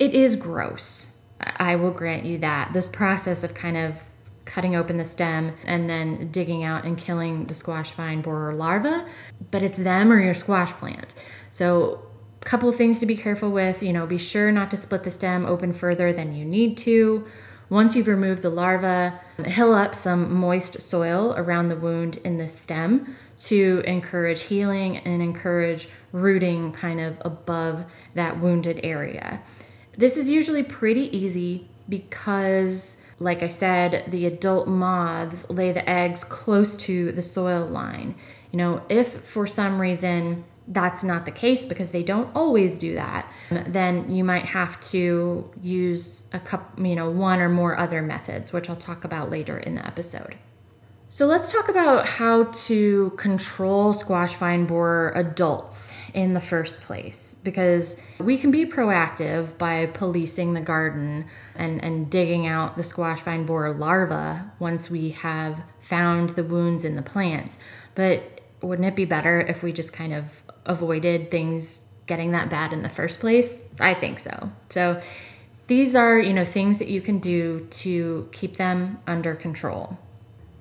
It 0.00 0.12
is 0.12 0.34
gross. 0.34 1.16
I 1.40 1.76
will 1.76 1.92
grant 1.92 2.26
you 2.26 2.38
that. 2.38 2.72
This 2.72 2.88
process 2.88 3.44
of 3.44 3.54
kind 3.54 3.76
of 3.76 3.94
cutting 4.44 4.74
open 4.74 4.96
the 4.96 5.04
stem 5.04 5.54
and 5.64 5.88
then 5.88 6.32
digging 6.32 6.64
out 6.64 6.84
and 6.84 6.98
killing 6.98 7.46
the 7.46 7.54
squash 7.54 7.92
vine 7.92 8.20
borer 8.20 8.52
larva, 8.52 9.06
but 9.52 9.62
it's 9.62 9.76
them 9.76 10.10
or 10.10 10.20
your 10.20 10.34
squash 10.34 10.72
plant. 10.72 11.14
So 11.50 12.09
couple 12.40 12.70
things 12.72 13.00
to 13.00 13.06
be 13.06 13.16
careful 13.16 13.50
with. 13.50 13.82
You 13.82 13.92
know, 13.92 14.06
be 14.06 14.18
sure 14.18 14.50
not 14.50 14.70
to 14.70 14.76
split 14.76 15.04
the 15.04 15.10
stem 15.10 15.46
open 15.46 15.72
further 15.72 16.12
than 16.12 16.34
you 16.34 16.44
need 16.44 16.76
to. 16.78 17.26
Once 17.68 17.94
you've 17.94 18.08
removed 18.08 18.42
the 18.42 18.50
larva, 18.50 19.20
hill 19.44 19.72
up 19.72 19.94
some 19.94 20.34
moist 20.34 20.80
soil 20.80 21.32
around 21.36 21.68
the 21.68 21.76
wound 21.76 22.16
in 22.24 22.36
the 22.36 22.48
stem 22.48 23.14
to 23.38 23.80
encourage 23.86 24.42
healing 24.42 24.96
and 24.98 25.22
encourage 25.22 25.88
rooting 26.10 26.72
kind 26.72 27.00
of 27.00 27.16
above 27.20 27.84
that 28.14 28.40
wounded 28.40 28.80
area. 28.82 29.40
This 29.96 30.16
is 30.16 30.28
usually 30.28 30.64
pretty 30.64 31.16
easy 31.16 31.68
because, 31.88 33.02
like 33.20 33.42
I 33.42 33.48
said, 33.48 34.04
the 34.08 34.26
adult 34.26 34.66
moths 34.66 35.48
lay 35.48 35.70
the 35.70 35.88
eggs 35.88 36.24
close 36.24 36.76
to 36.78 37.12
the 37.12 37.22
soil 37.22 37.66
line. 37.66 38.16
You 38.50 38.56
know, 38.56 38.82
if 38.88 39.24
for 39.24 39.46
some 39.46 39.80
reason 39.80 40.44
that's 40.70 41.02
not 41.02 41.24
the 41.24 41.32
case 41.32 41.64
because 41.64 41.90
they 41.90 42.04
don't 42.04 42.34
always 42.34 42.78
do 42.78 42.94
that, 42.94 43.30
then 43.50 44.10
you 44.10 44.22
might 44.22 44.44
have 44.44 44.80
to 44.80 45.50
use 45.60 46.28
a 46.32 46.38
couple, 46.38 46.86
you 46.86 46.94
know, 46.94 47.10
one 47.10 47.40
or 47.40 47.48
more 47.48 47.76
other 47.76 48.00
methods, 48.00 48.52
which 48.52 48.70
I'll 48.70 48.76
talk 48.76 49.04
about 49.04 49.30
later 49.30 49.58
in 49.58 49.74
the 49.74 49.84
episode. 49.84 50.36
So 51.12 51.26
let's 51.26 51.50
talk 51.50 51.68
about 51.68 52.06
how 52.06 52.44
to 52.44 53.10
control 53.16 53.92
squash 53.92 54.36
vine 54.36 54.66
borer 54.66 55.12
adults 55.16 55.92
in 56.14 56.34
the 56.34 56.40
first 56.40 56.80
place 56.82 57.34
because 57.42 58.00
we 58.20 58.38
can 58.38 58.52
be 58.52 58.64
proactive 58.64 59.58
by 59.58 59.86
policing 59.86 60.54
the 60.54 60.60
garden 60.60 61.26
and, 61.56 61.82
and 61.82 62.08
digging 62.08 62.46
out 62.46 62.76
the 62.76 62.84
squash 62.84 63.22
vine 63.22 63.44
borer 63.44 63.72
larva 63.72 64.52
once 64.60 64.88
we 64.88 65.10
have 65.10 65.64
found 65.80 66.30
the 66.30 66.44
wounds 66.44 66.84
in 66.84 66.94
the 66.94 67.02
plants. 67.02 67.58
But 67.96 68.40
wouldn't 68.62 68.86
it 68.86 68.94
be 68.94 69.04
better 69.04 69.40
if 69.40 69.64
we 69.64 69.72
just 69.72 69.92
kind 69.92 70.14
of 70.14 70.44
avoided 70.66 71.30
things 71.30 71.86
getting 72.06 72.32
that 72.32 72.50
bad 72.50 72.72
in 72.72 72.82
the 72.82 72.88
first 72.88 73.20
place? 73.20 73.62
I 73.78 73.94
think 73.94 74.18
so. 74.18 74.50
So 74.68 75.00
these 75.66 75.94
are, 75.94 76.18
you 76.18 76.32
know, 76.32 76.44
things 76.44 76.78
that 76.80 76.88
you 76.88 77.00
can 77.00 77.20
do 77.20 77.66
to 77.70 78.28
keep 78.32 78.56
them 78.56 78.98
under 79.06 79.34
control. 79.34 79.96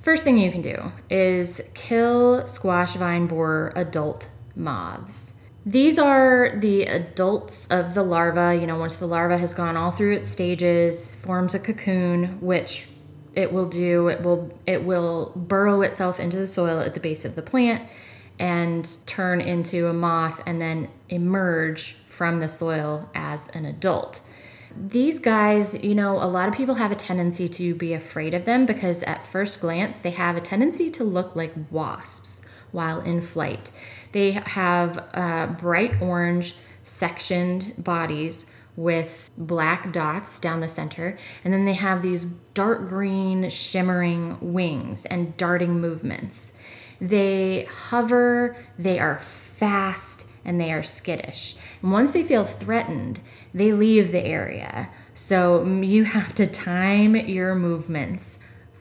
First 0.01 0.23
thing 0.23 0.37
you 0.37 0.51
can 0.51 0.61
do 0.61 0.91
is 1.09 1.71
kill 1.73 2.47
squash 2.47 2.93
vine 2.93 3.27
borer 3.27 3.73
adult 3.75 4.29
moths. 4.55 5.39
These 5.65 5.99
are 5.99 6.55
the 6.57 6.83
adults 6.83 7.67
of 7.67 7.93
the 7.93 8.03
larva. 8.03 8.55
You 8.55 8.65
know, 8.65 8.77
once 8.77 8.95
the 8.95 9.07
larva 9.07 9.37
has 9.37 9.53
gone 9.53 9.75
all 9.75 9.91
through 9.91 10.13
its 10.15 10.29
stages, 10.29 11.15
forms 11.15 11.53
a 11.53 11.59
cocoon, 11.59 12.39
which 12.39 12.87
it 13.35 13.51
will 13.51 13.67
do. 13.67 14.07
It 14.07 14.21
will 14.21 14.57
it 14.65 14.83
will 14.83 15.33
burrow 15.35 15.81
itself 15.81 16.19
into 16.19 16.37
the 16.37 16.47
soil 16.47 16.79
at 16.79 16.93
the 16.93 16.99
base 16.99 17.25
of 17.25 17.35
the 17.35 17.41
plant 17.41 17.87
and 18.39 18.97
turn 19.05 19.41
into 19.41 19.87
a 19.87 19.93
moth 19.93 20.41
and 20.45 20.61
then 20.61 20.89
emerge 21.09 21.97
from 22.07 22.39
the 22.39 22.49
soil 22.49 23.09
as 23.13 23.49
an 23.49 23.65
adult. 23.65 24.21
These 24.75 25.19
guys, 25.19 25.83
you 25.83 25.95
know, 25.95 26.15
a 26.15 26.27
lot 26.27 26.47
of 26.47 26.55
people 26.55 26.75
have 26.75 26.91
a 26.91 26.95
tendency 26.95 27.49
to 27.49 27.75
be 27.75 27.93
afraid 27.93 28.33
of 28.33 28.45
them 28.45 28.65
because 28.65 29.03
at 29.03 29.25
first 29.25 29.59
glance 29.61 29.97
they 29.97 30.11
have 30.11 30.37
a 30.37 30.41
tendency 30.41 30.89
to 30.91 31.03
look 31.03 31.35
like 31.35 31.53
wasps 31.69 32.45
while 32.71 33.01
in 33.01 33.21
flight. 33.21 33.71
They 34.11 34.31
have 34.31 35.03
uh, 35.13 35.47
bright 35.47 36.01
orange 36.01 36.55
sectioned 36.83 37.73
bodies 37.77 38.45
with 38.75 39.29
black 39.37 39.91
dots 39.91 40.39
down 40.39 40.61
the 40.61 40.67
center, 40.67 41.17
and 41.43 41.53
then 41.53 41.65
they 41.65 41.73
have 41.73 42.01
these 42.01 42.25
dark 42.25 42.87
green 42.87 43.49
shimmering 43.49 44.53
wings 44.53 45.05
and 45.05 45.35
darting 45.35 45.81
movements. 45.81 46.53
They 47.01 47.65
hover, 47.69 48.55
they 48.77 48.99
are 48.99 49.19
fast, 49.19 50.27
and 50.43 50.59
they 50.59 50.71
are 50.71 50.83
skittish. 50.83 51.55
And 51.81 51.91
once 51.91 52.11
they 52.11 52.23
feel 52.23 52.45
threatened, 52.45 53.19
they 53.53 53.71
leave 53.71 54.11
the 54.11 54.25
area. 54.25 54.89
So 55.13 55.65
you 55.65 56.05
have 56.05 56.33
to 56.35 56.47
time 56.47 57.15
your 57.15 57.55
movements 57.55 58.39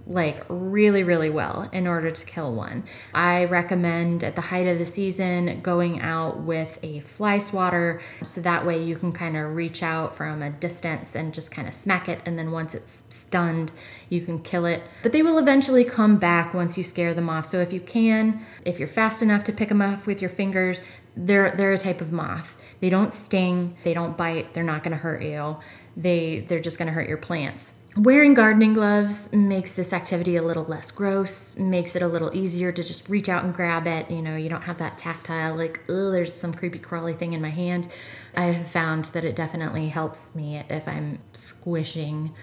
like 0.08 0.42
really, 0.48 1.04
really 1.04 1.28
well 1.28 1.68
in 1.72 1.86
order 1.86 2.10
to 2.10 2.26
kill 2.26 2.54
one. 2.54 2.84
I 3.12 3.44
recommend 3.44 4.24
at 4.24 4.36
the 4.36 4.40
height 4.40 4.66
of 4.66 4.78
the 4.78 4.86
season 4.86 5.60
going 5.60 6.00
out 6.00 6.40
with 6.40 6.78
a 6.82 7.00
fly 7.00 7.38
swatter 7.38 8.00
so 8.24 8.40
that 8.40 8.64
way 8.64 8.82
you 8.82 8.96
can 8.96 9.12
kind 9.12 9.36
of 9.36 9.54
reach 9.54 9.82
out 9.82 10.14
from 10.14 10.42
a 10.42 10.50
distance 10.50 11.14
and 11.14 11.34
just 11.34 11.50
kind 11.50 11.68
of 11.68 11.74
smack 11.74 12.08
it. 12.08 12.20
And 12.24 12.38
then 12.38 12.52
once 12.52 12.74
it's 12.74 13.04
stunned, 13.10 13.70
you 14.08 14.22
can 14.22 14.42
kill 14.42 14.64
it. 14.64 14.82
But 15.02 15.12
they 15.12 15.22
will 15.22 15.38
eventually 15.38 15.84
come 15.84 16.16
back 16.16 16.54
once 16.54 16.78
you 16.78 16.84
scare 16.84 17.12
them 17.12 17.28
off. 17.28 17.44
So 17.44 17.58
if 17.58 17.72
you 17.72 17.80
can, 17.80 18.40
if 18.64 18.78
you're 18.78 18.88
fast 18.88 19.20
enough 19.20 19.44
to 19.44 19.52
pick 19.52 19.68
them 19.68 19.82
up 19.82 20.06
with 20.06 20.22
your 20.22 20.30
fingers, 20.30 20.80
they're, 21.16 21.50
they're 21.50 21.72
a 21.72 21.78
type 21.78 22.00
of 22.00 22.12
moth. 22.12 22.60
They 22.80 22.88
don't 22.88 23.12
sting, 23.12 23.76
they 23.82 23.92
don't 23.92 24.16
bite, 24.16 24.54
they're 24.54 24.64
not 24.64 24.84
going 24.84 24.92
to 24.92 24.98
hurt 24.98 25.22
you. 25.22 25.58
They, 25.96 26.40
they're 26.40 26.60
just 26.60 26.78
going 26.78 26.86
to 26.86 26.92
hurt 26.92 27.08
your 27.08 27.18
plants. 27.18 27.77
Wearing 27.96 28.34
gardening 28.34 28.74
gloves 28.74 29.32
makes 29.32 29.72
this 29.72 29.92
activity 29.92 30.36
a 30.36 30.42
little 30.42 30.64
less 30.64 30.90
gross, 30.90 31.58
makes 31.58 31.96
it 31.96 32.02
a 32.02 32.06
little 32.06 32.34
easier 32.36 32.70
to 32.70 32.84
just 32.84 33.08
reach 33.08 33.28
out 33.28 33.44
and 33.44 33.54
grab 33.54 33.86
it. 33.86 34.10
You 34.10 34.22
know, 34.22 34.36
you 34.36 34.48
don't 34.48 34.62
have 34.62 34.78
that 34.78 34.98
tactile, 34.98 35.56
like, 35.56 35.80
oh, 35.88 36.10
there's 36.10 36.32
some 36.32 36.52
creepy 36.52 36.78
crawly 36.78 37.14
thing 37.14 37.32
in 37.32 37.40
my 37.40 37.48
hand. 37.48 37.88
I 38.36 38.46
have 38.46 38.66
found 38.66 39.06
that 39.06 39.24
it 39.24 39.34
definitely 39.34 39.88
helps 39.88 40.34
me 40.36 40.62
if 40.68 40.86
I'm 40.86 41.18
squishing 41.32 42.34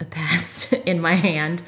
a 0.00 0.04
pest 0.04 0.72
in 0.86 1.00
my 1.00 1.14
hand. 1.14 1.62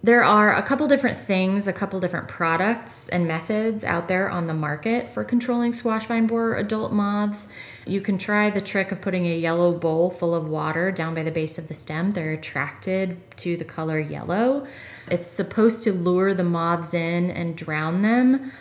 There 0.00 0.22
are 0.22 0.54
a 0.54 0.62
couple 0.62 0.86
different 0.86 1.18
things, 1.18 1.66
a 1.66 1.72
couple 1.72 1.98
different 1.98 2.28
products 2.28 3.08
and 3.08 3.26
methods 3.26 3.84
out 3.84 4.06
there 4.06 4.30
on 4.30 4.46
the 4.46 4.54
market 4.54 5.10
for 5.10 5.24
controlling 5.24 5.72
squash 5.72 6.06
vine 6.06 6.28
borer 6.28 6.54
adult 6.54 6.92
moths. 6.92 7.48
You 7.84 8.00
can 8.00 8.16
try 8.16 8.48
the 8.48 8.60
trick 8.60 8.92
of 8.92 9.00
putting 9.00 9.26
a 9.26 9.36
yellow 9.36 9.76
bowl 9.76 10.10
full 10.10 10.36
of 10.36 10.46
water 10.46 10.92
down 10.92 11.16
by 11.16 11.24
the 11.24 11.32
base 11.32 11.58
of 11.58 11.66
the 11.66 11.74
stem. 11.74 12.12
They're 12.12 12.32
attracted 12.32 13.18
to 13.38 13.56
the 13.56 13.64
color 13.64 13.98
yellow. 13.98 14.66
It's 15.10 15.26
supposed 15.26 15.82
to 15.82 15.92
lure 15.92 16.32
the 16.32 16.44
moths 16.44 16.94
in 16.94 17.32
and 17.32 17.56
drown 17.56 18.02
them. 18.02 18.52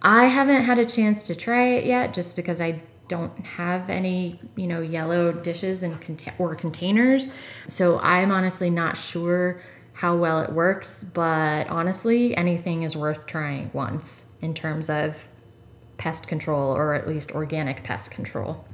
I 0.00 0.26
haven't 0.26 0.62
had 0.62 0.78
a 0.78 0.84
chance 0.84 1.24
to 1.24 1.34
try 1.34 1.70
it 1.70 1.86
yet 1.86 2.14
just 2.14 2.36
because 2.36 2.60
I 2.60 2.82
don't 3.08 3.36
have 3.44 3.90
any, 3.90 4.40
you 4.56 4.66
know, 4.66 4.80
yellow 4.80 5.32
dishes 5.32 5.82
and 5.82 5.98
or 6.38 6.54
containers. 6.54 7.34
So 7.68 7.98
I'm 7.98 8.30
honestly 8.30 8.70
not 8.70 8.96
sure 8.96 9.60
how 9.94 10.16
well 10.16 10.40
it 10.40 10.52
works, 10.52 11.04
but 11.04 11.68
honestly, 11.68 12.36
anything 12.36 12.82
is 12.82 12.96
worth 12.96 13.26
trying 13.26 13.70
once 13.72 14.32
in 14.42 14.52
terms 14.52 14.90
of 14.90 15.28
pest 15.96 16.26
control 16.26 16.76
or 16.76 16.94
at 16.94 17.08
least 17.08 17.30
organic 17.32 17.84
pest 17.84 18.10
control. 18.10 18.64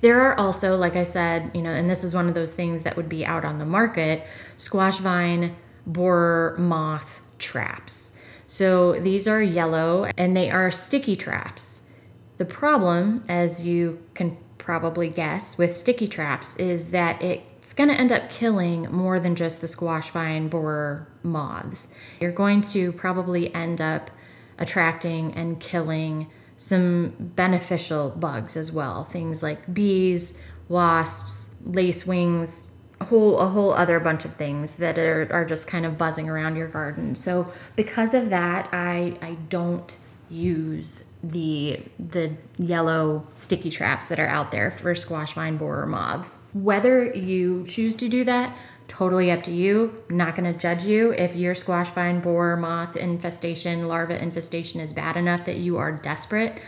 There 0.00 0.20
are 0.20 0.38
also, 0.38 0.76
like 0.76 0.96
I 0.96 1.04
said, 1.04 1.50
you 1.54 1.62
know, 1.62 1.70
and 1.70 1.88
this 1.88 2.02
is 2.02 2.14
one 2.14 2.28
of 2.28 2.34
those 2.34 2.54
things 2.54 2.82
that 2.82 2.96
would 2.96 3.08
be 3.08 3.24
out 3.24 3.44
on 3.44 3.58
the 3.58 3.66
market 3.66 4.26
squash 4.56 4.98
vine 4.98 5.54
borer 5.86 6.56
moth 6.58 7.20
traps. 7.38 8.16
So 8.46 8.98
these 9.00 9.28
are 9.28 9.42
yellow 9.42 10.10
and 10.16 10.36
they 10.36 10.50
are 10.50 10.70
sticky 10.70 11.16
traps. 11.16 11.90
The 12.38 12.44
problem, 12.44 13.22
as 13.28 13.66
you 13.66 14.02
can 14.14 14.36
probably 14.58 15.08
guess, 15.08 15.58
with 15.58 15.76
sticky 15.76 16.08
traps 16.08 16.56
is 16.56 16.90
that 16.90 17.22
it 17.22 17.53
it's 17.64 17.72
going 17.72 17.88
to 17.88 17.94
end 17.94 18.12
up 18.12 18.28
killing 18.28 18.92
more 18.92 19.18
than 19.18 19.34
just 19.36 19.62
the 19.62 19.68
squash 19.68 20.10
vine 20.10 20.48
borer 20.48 21.08
moths. 21.22 21.88
You're 22.20 22.30
going 22.30 22.60
to 22.60 22.92
probably 22.92 23.54
end 23.54 23.80
up 23.80 24.10
attracting 24.58 25.32
and 25.32 25.58
killing 25.58 26.26
some 26.58 27.14
beneficial 27.18 28.10
bugs 28.10 28.58
as 28.58 28.70
well. 28.70 29.04
Things 29.04 29.42
like 29.42 29.72
bees, 29.72 30.42
wasps, 30.68 31.56
lacewings, 31.66 32.66
a 33.00 33.06
whole 33.06 33.38
a 33.38 33.46
whole 33.48 33.72
other 33.72 33.98
bunch 33.98 34.26
of 34.26 34.36
things 34.36 34.76
that 34.76 34.98
are, 34.98 35.26
are 35.32 35.46
just 35.46 35.66
kind 35.66 35.86
of 35.86 35.96
buzzing 35.96 36.28
around 36.28 36.56
your 36.56 36.68
garden. 36.68 37.14
So 37.14 37.50
because 37.76 38.12
of 38.12 38.28
that, 38.28 38.68
I 38.74 39.16
I 39.22 39.38
don't 39.48 39.96
use 40.34 41.14
the 41.22 41.80
the 41.98 42.36
yellow 42.58 43.26
sticky 43.34 43.70
traps 43.70 44.08
that 44.08 44.18
are 44.20 44.26
out 44.26 44.50
there 44.50 44.70
for 44.70 44.94
squash 44.94 45.34
vine 45.34 45.56
borer 45.56 45.86
moths. 45.86 46.42
Whether 46.52 47.04
you 47.14 47.64
choose 47.66 47.96
to 47.96 48.08
do 48.08 48.24
that, 48.24 48.56
totally 48.88 49.30
up 49.30 49.42
to 49.44 49.52
you. 49.52 50.02
I'm 50.10 50.16
not 50.16 50.36
going 50.36 50.52
to 50.52 50.58
judge 50.58 50.84
you 50.84 51.12
if 51.12 51.36
your 51.36 51.54
squash 51.54 51.90
vine 51.90 52.20
borer 52.20 52.56
moth 52.56 52.96
infestation, 52.96 53.88
larva 53.88 54.20
infestation 54.20 54.80
is 54.80 54.92
bad 54.92 55.16
enough 55.16 55.46
that 55.46 55.56
you 55.56 55.78
are 55.78 55.92
desperate. 55.92 56.60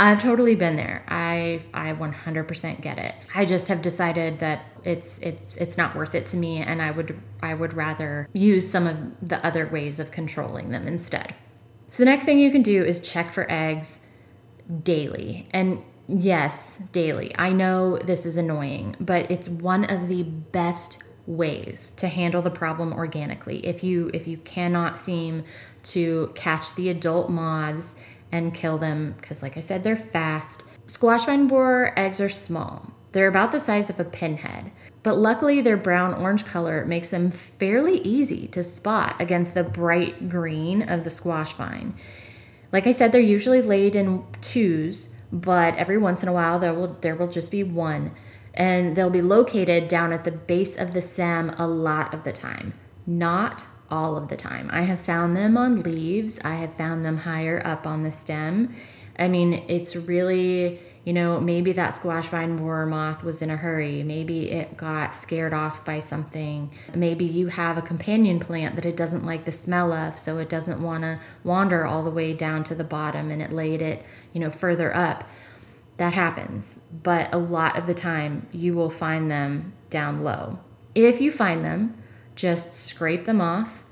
I've 0.00 0.22
totally 0.22 0.54
been 0.54 0.76
there. 0.76 1.04
I 1.08 1.62
I 1.74 1.92
100% 1.92 2.80
get 2.80 2.98
it. 2.98 3.14
I 3.34 3.44
just 3.44 3.68
have 3.68 3.82
decided 3.82 4.38
that 4.38 4.64
it's 4.82 5.18
it's 5.18 5.58
it's 5.58 5.76
not 5.76 5.94
worth 5.94 6.14
it 6.14 6.24
to 6.26 6.38
me 6.38 6.58
and 6.62 6.80
I 6.80 6.90
would 6.90 7.20
I 7.42 7.52
would 7.52 7.74
rather 7.74 8.26
use 8.32 8.68
some 8.70 8.86
of 8.86 8.96
the 9.20 9.44
other 9.44 9.66
ways 9.66 10.00
of 10.00 10.10
controlling 10.10 10.70
them 10.70 10.88
instead. 10.88 11.34
So 11.90 12.04
the 12.04 12.10
next 12.10 12.24
thing 12.24 12.38
you 12.38 12.50
can 12.50 12.62
do 12.62 12.84
is 12.84 13.00
check 13.00 13.32
for 13.32 13.50
eggs 13.50 14.06
daily. 14.82 15.48
And 15.52 15.82
yes, 16.08 16.78
daily. 16.92 17.34
I 17.36 17.52
know 17.52 17.98
this 17.98 18.26
is 18.26 18.36
annoying, 18.36 18.96
but 19.00 19.30
it's 19.30 19.48
one 19.48 19.84
of 19.84 20.08
the 20.08 20.22
best 20.22 21.02
ways 21.26 21.90
to 21.96 22.08
handle 22.08 22.42
the 22.42 22.50
problem 22.50 22.92
organically. 22.92 23.66
If 23.66 23.84
you 23.84 24.10
if 24.14 24.26
you 24.26 24.38
cannot 24.38 24.98
seem 24.98 25.44
to 25.82 26.32
catch 26.34 26.74
the 26.74 26.88
adult 26.88 27.30
moths 27.30 28.00
and 28.32 28.54
kill 28.54 28.78
them 28.78 29.14
because 29.20 29.42
like 29.42 29.56
I 29.56 29.60
said 29.60 29.84
they're 29.84 29.96
fast. 29.96 30.64
Squash 30.86 31.24
vine 31.24 31.46
borer 31.46 31.92
eggs 31.96 32.20
are 32.20 32.28
small. 32.28 32.92
They're 33.12 33.28
about 33.28 33.52
the 33.52 33.58
size 33.58 33.90
of 33.90 33.98
a 33.98 34.04
pinhead. 34.04 34.70
But 35.02 35.18
luckily, 35.18 35.60
their 35.60 35.76
brown 35.76 36.14
orange 36.14 36.44
color 36.44 36.84
makes 36.84 37.08
them 37.08 37.30
fairly 37.30 37.98
easy 37.98 38.46
to 38.48 38.62
spot 38.62 39.16
against 39.18 39.54
the 39.54 39.64
bright 39.64 40.28
green 40.28 40.82
of 40.82 41.04
the 41.04 41.10
squash 41.10 41.52
vine. 41.54 41.94
Like 42.72 42.86
I 42.86 42.92
said, 42.92 43.10
they're 43.10 43.20
usually 43.20 43.62
laid 43.62 43.96
in 43.96 44.24
twos, 44.40 45.14
but 45.32 45.74
every 45.76 45.98
once 45.98 46.22
in 46.22 46.28
a 46.28 46.32
while 46.32 46.58
there 46.58 46.74
will 46.74 46.94
there 47.00 47.16
will 47.16 47.28
just 47.28 47.50
be 47.50 47.62
one, 47.64 48.12
and 48.54 48.94
they'll 48.94 49.10
be 49.10 49.22
located 49.22 49.88
down 49.88 50.12
at 50.12 50.24
the 50.24 50.32
base 50.32 50.76
of 50.76 50.92
the 50.92 51.00
stem 51.00 51.50
a 51.58 51.66
lot 51.66 52.14
of 52.14 52.24
the 52.24 52.32
time. 52.32 52.74
Not 53.06 53.64
all 53.90 54.16
of 54.16 54.28
the 54.28 54.36
time. 54.36 54.68
I 54.72 54.82
have 54.82 55.00
found 55.00 55.36
them 55.36 55.56
on 55.56 55.82
leaves. 55.82 56.40
I 56.44 56.54
have 56.54 56.74
found 56.74 57.04
them 57.04 57.16
higher 57.16 57.60
up 57.64 57.86
on 57.86 58.04
the 58.04 58.12
stem. 58.12 58.74
I 59.18 59.28
mean, 59.28 59.64
it's 59.66 59.96
really 59.96 60.80
you 61.04 61.14
know, 61.14 61.40
maybe 61.40 61.72
that 61.72 61.90
squash 61.90 62.28
vine 62.28 62.56
borer 62.56 62.84
moth 62.84 63.24
was 63.24 63.40
in 63.40 63.48
a 63.48 63.56
hurry. 63.56 64.02
Maybe 64.02 64.50
it 64.50 64.76
got 64.76 65.14
scared 65.14 65.54
off 65.54 65.84
by 65.84 66.00
something. 66.00 66.70
Maybe 66.94 67.24
you 67.24 67.46
have 67.46 67.78
a 67.78 67.82
companion 67.82 68.38
plant 68.38 68.76
that 68.76 68.84
it 68.84 68.96
doesn't 68.96 69.24
like 69.24 69.46
the 69.46 69.52
smell 69.52 69.92
of, 69.92 70.18
so 70.18 70.36
it 70.38 70.50
doesn't 70.50 70.82
want 70.82 71.02
to 71.04 71.18
wander 71.42 71.86
all 71.86 72.02
the 72.04 72.10
way 72.10 72.34
down 72.34 72.64
to 72.64 72.74
the 72.74 72.84
bottom 72.84 73.30
and 73.30 73.40
it 73.40 73.50
laid 73.50 73.80
it, 73.80 74.04
you 74.34 74.40
know, 74.40 74.50
further 74.50 74.94
up. 74.94 75.26
That 75.96 76.12
happens. 76.12 76.90
But 77.02 77.32
a 77.32 77.38
lot 77.38 77.78
of 77.78 77.86
the 77.86 77.94
time, 77.94 78.46
you 78.52 78.74
will 78.74 78.90
find 78.90 79.30
them 79.30 79.72
down 79.88 80.22
low. 80.22 80.58
If 80.94 81.20
you 81.20 81.30
find 81.30 81.64
them, 81.64 81.96
just 82.34 82.74
scrape 82.74 83.24
them 83.24 83.40
off 83.40 83.84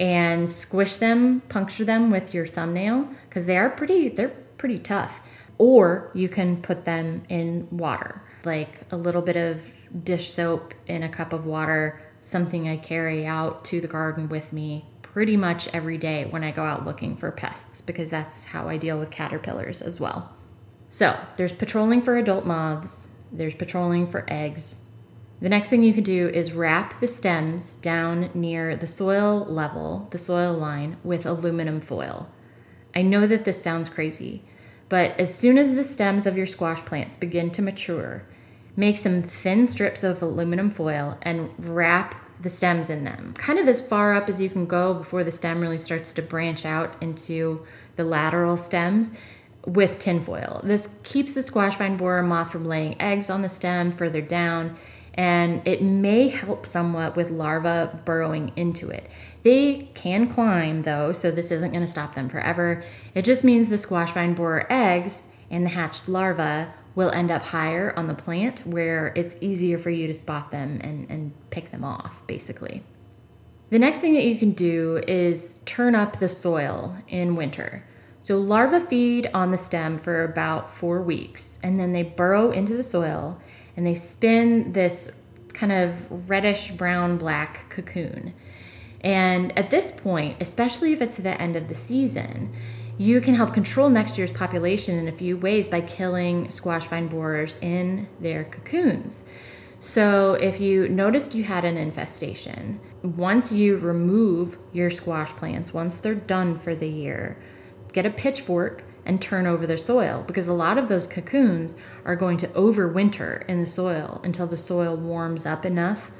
and 0.00 0.48
squish 0.48 0.96
them, 0.96 1.42
puncture 1.48 1.84
them 1.84 2.10
with 2.10 2.34
your 2.34 2.46
thumbnail 2.46 3.08
because 3.28 3.46
they 3.46 3.56
are 3.56 3.70
pretty, 3.70 4.08
they're 4.08 4.34
pretty 4.58 4.78
tough 4.78 5.22
or 5.58 6.10
you 6.14 6.28
can 6.28 6.60
put 6.62 6.84
them 6.84 7.22
in 7.28 7.68
water, 7.70 8.22
like 8.44 8.70
a 8.90 8.96
little 8.96 9.22
bit 9.22 9.36
of 9.36 9.72
dish 10.04 10.30
soap 10.30 10.74
in 10.86 11.02
a 11.02 11.08
cup 11.08 11.32
of 11.32 11.46
water, 11.46 12.02
something 12.20 12.68
I 12.68 12.76
carry 12.76 13.26
out 13.26 13.64
to 13.66 13.80
the 13.80 13.88
garden 13.88 14.28
with 14.28 14.52
me 14.52 14.84
pretty 15.02 15.36
much 15.36 15.68
every 15.74 15.96
day 15.96 16.26
when 16.28 16.44
I 16.44 16.50
go 16.50 16.62
out 16.62 16.84
looking 16.84 17.16
for 17.16 17.30
pests 17.30 17.80
because 17.80 18.10
that's 18.10 18.44
how 18.44 18.68
I 18.68 18.76
deal 18.76 18.98
with 18.98 19.10
caterpillars 19.10 19.80
as 19.80 19.98
well. 19.98 20.34
So, 20.90 21.18
there's 21.36 21.52
patrolling 21.52 22.02
for 22.02 22.16
adult 22.16 22.44
moths, 22.44 23.14
there's 23.32 23.54
patrolling 23.54 24.06
for 24.06 24.24
eggs. 24.28 24.84
The 25.40 25.48
next 25.48 25.68
thing 25.68 25.82
you 25.82 25.92
can 25.92 26.04
do 26.04 26.28
is 26.28 26.52
wrap 26.52 27.00
the 27.00 27.08
stems 27.08 27.74
down 27.74 28.30
near 28.34 28.76
the 28.76 28.86
soil 28.86 29.44
level, 29.48 30.08
the 30.10 30.18
soil 30.18 30.54
line, 30.54 30.96
with 31.04 31.26
aluminum 31.26 31.80
foil. 31.80 32.30
I 32.94 33.02
know 33.02 33.26
that 33.26 33.44
this 33.44 33.62
sounds 33.62 33.88
crazy, 33.88 34.42
but 34.88 35.18
as 35.18 35.34
soon 35.34 35.58
as 35.58 35.74
the 35.74 35.84
stems 35.84 36.26
of 36.26 36.36
your 36.36 36.46
squash 36.46 36.80
plants 36.84 37.16
begin 37.16 37.50
to 37.52 37.62
mature, 37.62 38.22
make 38.76 38.96
some 38.96 39.22
thin 39.22 39.66
strips 39.66 40.04
of 40.04 40.22
aluminum 40.22 40.70
foil 40.70 41.18
and 41.22 41.50
wrap 41.58 42.14
the 42.40 42.48
stems 42.48 42.90
in 42.90 43.04
them, 43.04 43.32
kind 43.38 43.58
of 43.58 43.66
as 43.66 43.80
far 43.80 44.14
up 44.14 44.28
as 44.28 44.40
you 44.40 44.50
can 44.50 44.66
go 44.66 44.94
before 44.94 45.24
the 45.24 45.32
stem 45.32 45.60
really 45.60 45.78
starts 45.78 46.12
to 46.12 46.22
branch 46.22 46.66
out 46.66 47.02
into 47.02 47.64
the 47.96 48.04
lateral 48.04 48.56
stems 48.56 49.16
with 49.64 49.98
tinfoil. 49.98 50.60
This 50.62 50.98
keeps 51.02 51.32
the 51.32 51.42
squash 51.42 51.76
vine 51.76 51.96
borer 51.96 52.22
moth 52.22 52.52
from 52.52 52.64
laying 52.64 53.00
eggs 53.00 53.30
on 53.30 53.42
the 53.42 53.48
stem 53.48 53.90
further 53.90 54.20
down, 54.20 54.76
and 55.14 55.66
it 55.66 55.82
may 55.82 56.28
help 56.28 56.66
somewhat 56.66 57.16
with 57.16 57.30
larvae 57.30 57.90
burrowing 58.04 58.52
into 58.54 58.90
it. 58.90 59.10
They 59.46 59.90
can 59.94 60.26
climb 60.26 60.82
though, 60.82 61.12
so 61.12 61.30
this 61.30 61.52
isn't 61.52 61.70
going 61.70 61.84
to 61.84 61.86
stop 61.86 62.16
them 62.16 62.28
forever. 62.28 62.82
It 63.14 63.24
just 63.24 63.44
means 63.44 63.68
the 63.68 63.78
squash 63.78 64.10
vine 64.10 64.34
borer 64.34 64.66
eggs 64.68 65.28
and 65.52 65.64
the 65.64 65.70
hatched 65.70 66.08
larvae 66.08 66.68
will 66.96 67.12
end 67.12 67.30
up 67.30 67.42
higher 67.42 67.94
on 67.96 68.08
the 68.08 68.14
plant 68.14 68.66
where 68.66 69.12
it's 69.14 69.36
easier 69.40 69.78
for 69.78 69.90
you 69.90 70.08
to 70.08 70.14
spot 70.14 70.50
them 70.50 70.80
and, 70.82 71.08
and 71.08 71.32
pick 71.50 71.70
them 71.70 71.84
off, 71.84 72.26
basically. 72.26 72.82
The 73.70 73.78
next 73.78 74.00
thing 74.00 74.14
that 74.14 74.24
you 74.24 74.36
can 74.36 74.50
do 74.50 75.00
is 75.06 75.62
turn 75.64 75.94
up 75.94 76.18
the 76.18 76.28
soil 76.28 76.96
in 77.06 77.36
winter. 77.36 77.86
So 78.22 78.38
larvae 78.38 78.84
feed 78.84 79.30
on 79.32 79.52
the 79.52 79.58
stem 79.58 79.96
for 79.98 80.24
about 80.24 80.72
four 80.72 81.02
weeks 81.02 81.60
and 81.62 81.78
then 81.78 81.92
they 81.92 82.02
burrow 82.02 82.50
into 82.50 82.74
the 82.74 82.82
soil 82.82 83.40
and 83.76 83.86
they 83.86 83.94
spin 83.94 84.72
this 84.72 85.20
kind 85.52 85.70
of 85.70 86.28
reddish 86.28 86.72
brown 86.72 87.16
black 87.16 87.70
cocoon. 87.70 88.34
And 89.06 89.56
at 89.56 89.70
this 89.70 89.92
point, 89.92 90.36
especially 90.40 90.92
if 90.92 91.00
it's 91.00 91.16
the 91.16 91.40
end 91.40 91.54
of 91.54 91.68
the 91.68 91.76
season, 91.76 92.52
you 92.98 93.20
can 93.20 93.36
help 93.36 93.54
control 93.54 93.88
next 93.88 94.18
year's 94.18 94.32
population 94.32 94.98
in 94.98 95.06
a 95.06 95.12
few 95.12 95.36
ways 95.36 95.68
by 95.68 95.82
killing 95.82 96.50
squash 96.50 96.88
vine 96.88 97.06
borers 97.06 97.56
in 97.58 98.08
their 98.18 98.42
cocoons. 98.42 99.24
So, 99.78 100.32
if 100.32 100.58
you 100.58 100.88
noticed 100.88 101.36
you 101.36 101.44
had 101.44 101.64
an 101.64 101.76
infestation, 101.76 102.80
once 103.04 103.52
you 103.52 103.76
remove 103.76 104.58
your 104.72 104.90
squash 104.90 105.30
plants, 105.30 105.72
once 105.72 105.98
they're 105.98 106.16
done 106.16 106.58
for 106.58 106.74
the 106.74 106.88
year, 106.88 107.38
get 107.92 108.06
a 108.06 108.10
pitchfork 108.10 108.82
and 109.04 109.22
turn 109.22 109.46
over 109.46 109.68
their 109.68 109.76
soil 109.76 110.24
because 110.26 110.48
a 110.48 110.52
lot 110.52 110.78
of 110.78 110.88
those 110.88 111.06
cocoons 111.06 111.76
are 112.04 112.16
going 112.16 112.38
to 112.38 112.48
overwinter 112.48 113.48
in 113.48 113.60
the 113.60 113.66
soil 113.66 114.20
until 114.24 114.48
the 114.48 114.56
soil 114.56 114.96
warms 114.96 115.46
up 115.46 115.64
enough 115.64 116.10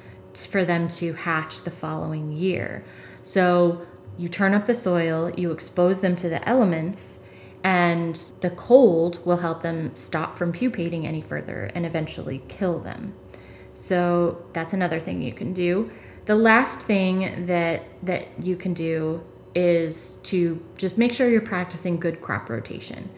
for 0.44 0.64
them 0.64 0.88
to 0.88 1.14
hatch 1.14 1.62
the 1.62 1.70
following 1.70 2.33
year. 2.33 2.85
So 3.22 3.87
you 4.18 4.29
turn 4.29 4.55
up 4.55 4.66
the 4.66 4.75
soil, 4.75 5.31
you 5.37 5.53
expose 5.53 6.01
them 6.01 6.16
to 6.16 6.29
the 6.29 6.46
elements, 6.49 7.27
and 7.62 8.20
the 8.40 8.51
cold 8.51 9.25
will 9.25 9.38
help 9.38 9.62
them 9.62 9.94
stop 9.96 10.37
from 10.38 10.53
pupating 10.53 11.07
any 11.07 11.20
further 11.20 11.70
and 11.75 11.87
eventually 11.87 12.42
kill 12.49 12.79
them. 12.79 13.14
So 13.72 14.46
that's 14.53 14.72
another 14.72 15.01
thing 15.01 15.22
you 15.22 15.33
can 15.33 15.53
do. 15.53 15.90
The 16.27 16.35
last 16.35 16.81
thing 16.81 17.46
that 17.46 17.83
that 18.03 18.27
you 18.42 18.57
can 18.57 18.75
do 18.75 19.25
is 19.55 20.18
to 20.25 20.62
just 20.77 20.99
make 20.99 21.12
sure 21.12 21.29
you're 21.29 21.40
practicing 21.40 21.99
good 21.99 22.20
crop 22.20 22.49
rotation. 22.51 23.11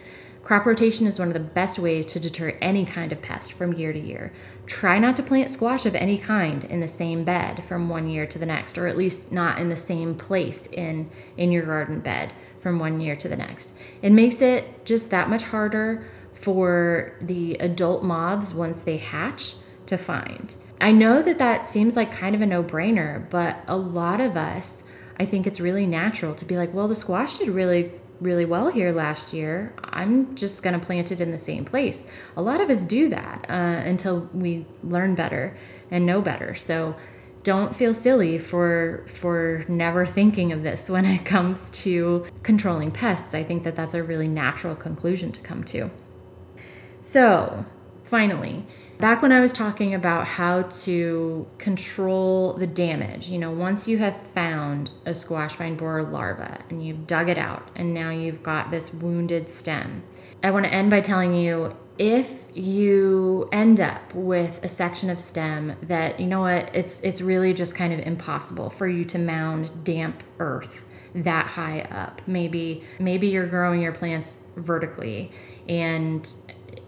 Crop 0.48 0.64
rotation 0.64 1.06
is 1.06 1.18
one 1.18 1.28
of 1.28 1.34
the 1.34 1.40
best 1.40 1.78
ways 1.78 2.06
to 2.06 2.18
deter 2.18 2.56
any 2.62 2.86
kind 2.86 3.12
of 3.12 3.20
pest 3.20 3.52
from 3.52 3.74
year 3.74 3.92
to 3.92 3.98
year. 3.98 4.32
Try 4.64 4.98
not 4.98 5.14
to 5.16 5.22
plant 5.22 5.50
squash 5.50 5.84
of 5.84 5.94
any 5.94 6.16
kind 6.16 6.64
in 6.64 6.80
the 6.80 6.88
same 6.88 7.22
bed 7.22 7.62
from 7.64 7.90
one 7.90 8.08
year 8.08 8.24
to 8.24 8.38
the 8.38 8.46
next, 8.46 8.78
or 8.78 8.86
at 8.86 8.96
least 8.96 9.30
not 9.30 9.58
in 9.58 9.68
the 9.68 9.76
same 9.76 10.14
place 10.14 10.66
in, 10.68 11.10
in 11.36 11.52
your 11.52 11.66
garden 11.66 12.00
bed 12.00 12.32
from 12.62 12.78
one 12.78 12.98
year 12.98 13.14
to 13.16 13.28
the 13.28 13.36
next. 13.36 13.74
It 14.00 14.10
makes 14.10 14.40
it 14.40 14.86
just 14.86 15.10
that 15.10 15.28
much 15.28 15.42
harder 15.42 16.06
for 16.32 17.12
the 17.20 17.56
adult 17.56 18.02
moths 18.02 18.54
once 18.54 18.82
they 18.84 18.96
hatch 18.96 19.54
to 19.84 19.98
find. 19.98 20.54
I 20.80 20.92
know 20.92 21.20
that 21.20 21.36
that 21.36 21.68
seems 21.68 21.94
like 21.94 22.10
kind 22.10 22.34
of 22.34 22.40
a 22.40 22.46
no 22.46 22.64
brainer, 22.64 23.28
but 23.28 23.58
a 23.66 23.76
lot 23.76 24.18
of 24.18 24.34
us, 24.34 24.84
I 25.20 25.26
think 25.26 25.46
it's 25.46 25.60
really 25.60 25.84
natural 25.84 26.34
to 26.36 26.46
be 26.46 26.56
like, 26.56 26.72
well, 26.72 26.88
the 26.88 26.94
squash 26.94 27.36
did 27.36 27.48
really 27.50 27.92
really 28.20 28.44
well 28.44 28.68
here 28.68 28.92
last 28.92 29.32
year, 29.32 29.74
I'm 29.84 30.34
just 30.34 30.62
going 30.62 30.78
to 30.78 30.84
plant 30.84 31.12
it 31.12 31.20
in 31.20 31.30
the 31.30 31.38
same 31.38 31.64
place. 31.64 32.10
A 32.36 32.42
lot 32.42 32.60
of 32.60 32.70
us 32.70 32.86
do 32.86 33.08
that 33.08 33.46
uh, 33.48 33.82
until 33.84 34.28
we 34.32 34.66
learn 34.82 35.14
better 35.14 35.56
and 35.90 36.04
know 36.04 36.20
better. 36.20 36.54
So 36.54 36.96
don't 37.44 37.74
feel 37.74 37.94
silly 37.94 38.36
for 38.38 39.04
for 39.06 39.64
never 39.68 40.04
thinking 40.04 40.52
of 40.52 40.62
this 40.62 40.90
when 40.94 41.04
it 41.04 41.24
comes 41.24 41.70
to 41.82 42.26
controlling 42.42 42.90
pests. 42.90 43.34
I 43.34 43.42
think 43.42 43.62
that 43.64 43.76
that's 43.76 43.94
a 43.94 44.02
really 44.02 44.28
natural 44.28 44.74
conclusion 44.74 45.32
to 45.32 45.40
come 45.40 45.64
to. 45.64 45.90
So, 47.00 47.64
finally, 48.08 48.64
back 48.98 49.22
when 49.22 49.32
I 49.32 49.40
was 49.40 49.52
talking 49.52 49.94
about 49.94 50.26
how 50.26 50.62
to 50.62 51.46
control 51.58 52.54
the 52.54 52.66
damage, 52.66 53.28
you 53.28 53.38
know, 53.38 53.50
once 53.50 53.86
you 53.86 53.98
have 53.98 54.16
found 54.16 54.90
a 55.04 55.14
squash 55.14 55.56
vine 55.56 55.76
borer 55.76 56.02
larva 56.02 56.58
and 56.70 56.84
you've 56.84 57.06
dug 57.06 57.28
it 57.28 57.38
out 57.38 57.68
and 57.76 57.92
now 57.92 58.10
you've 58.10 58.42
got 58.42 58.70
this 58.70 58.92
wounded 58.92 59.48
stem, 59.48 60.02
I 60.42 60.50
want 60.50 60.64
to 60.64 60.72
end 60.72 60.90
by 60.90 61.00
telling 61.00 61.34
you 61.34 61.76
if 61.98 62.44
you 62.54 63.48
end 63.52 63.80
up 63.80 64.14
with 64.14 64.64
a 64.64 64.68
section 64.68 65.10
of 65.10 65.20
stem 65.20 65.76
that 65.82 66.20
you 66.20 66.26
know 66.26 66.40
what 66.40 66.70
it's 66.74 67.00
it's 67.00 67.20
really 67.20 67.52
just 67.52 67.74
kind 67.74 67.92
of 67.92 67.98
impossible 67.98 68.70
for 68.70 68.86
you 68.86 69.04
to 69.04 69.18
mound 69.18 69.84
damp 69.84 70.22
earth 70.38 70.88
that 71.14 71.46
high 71.46 71.80
up. 71.90 72.22
Maybe 72.26 72.84
maybe 72.98 73.28
you're 73.28 73.46
growing 73.46 73.82
your 73.82 73.92
plants 73.92 74.46
vertically 74.56 75.30
and 75.68 76.30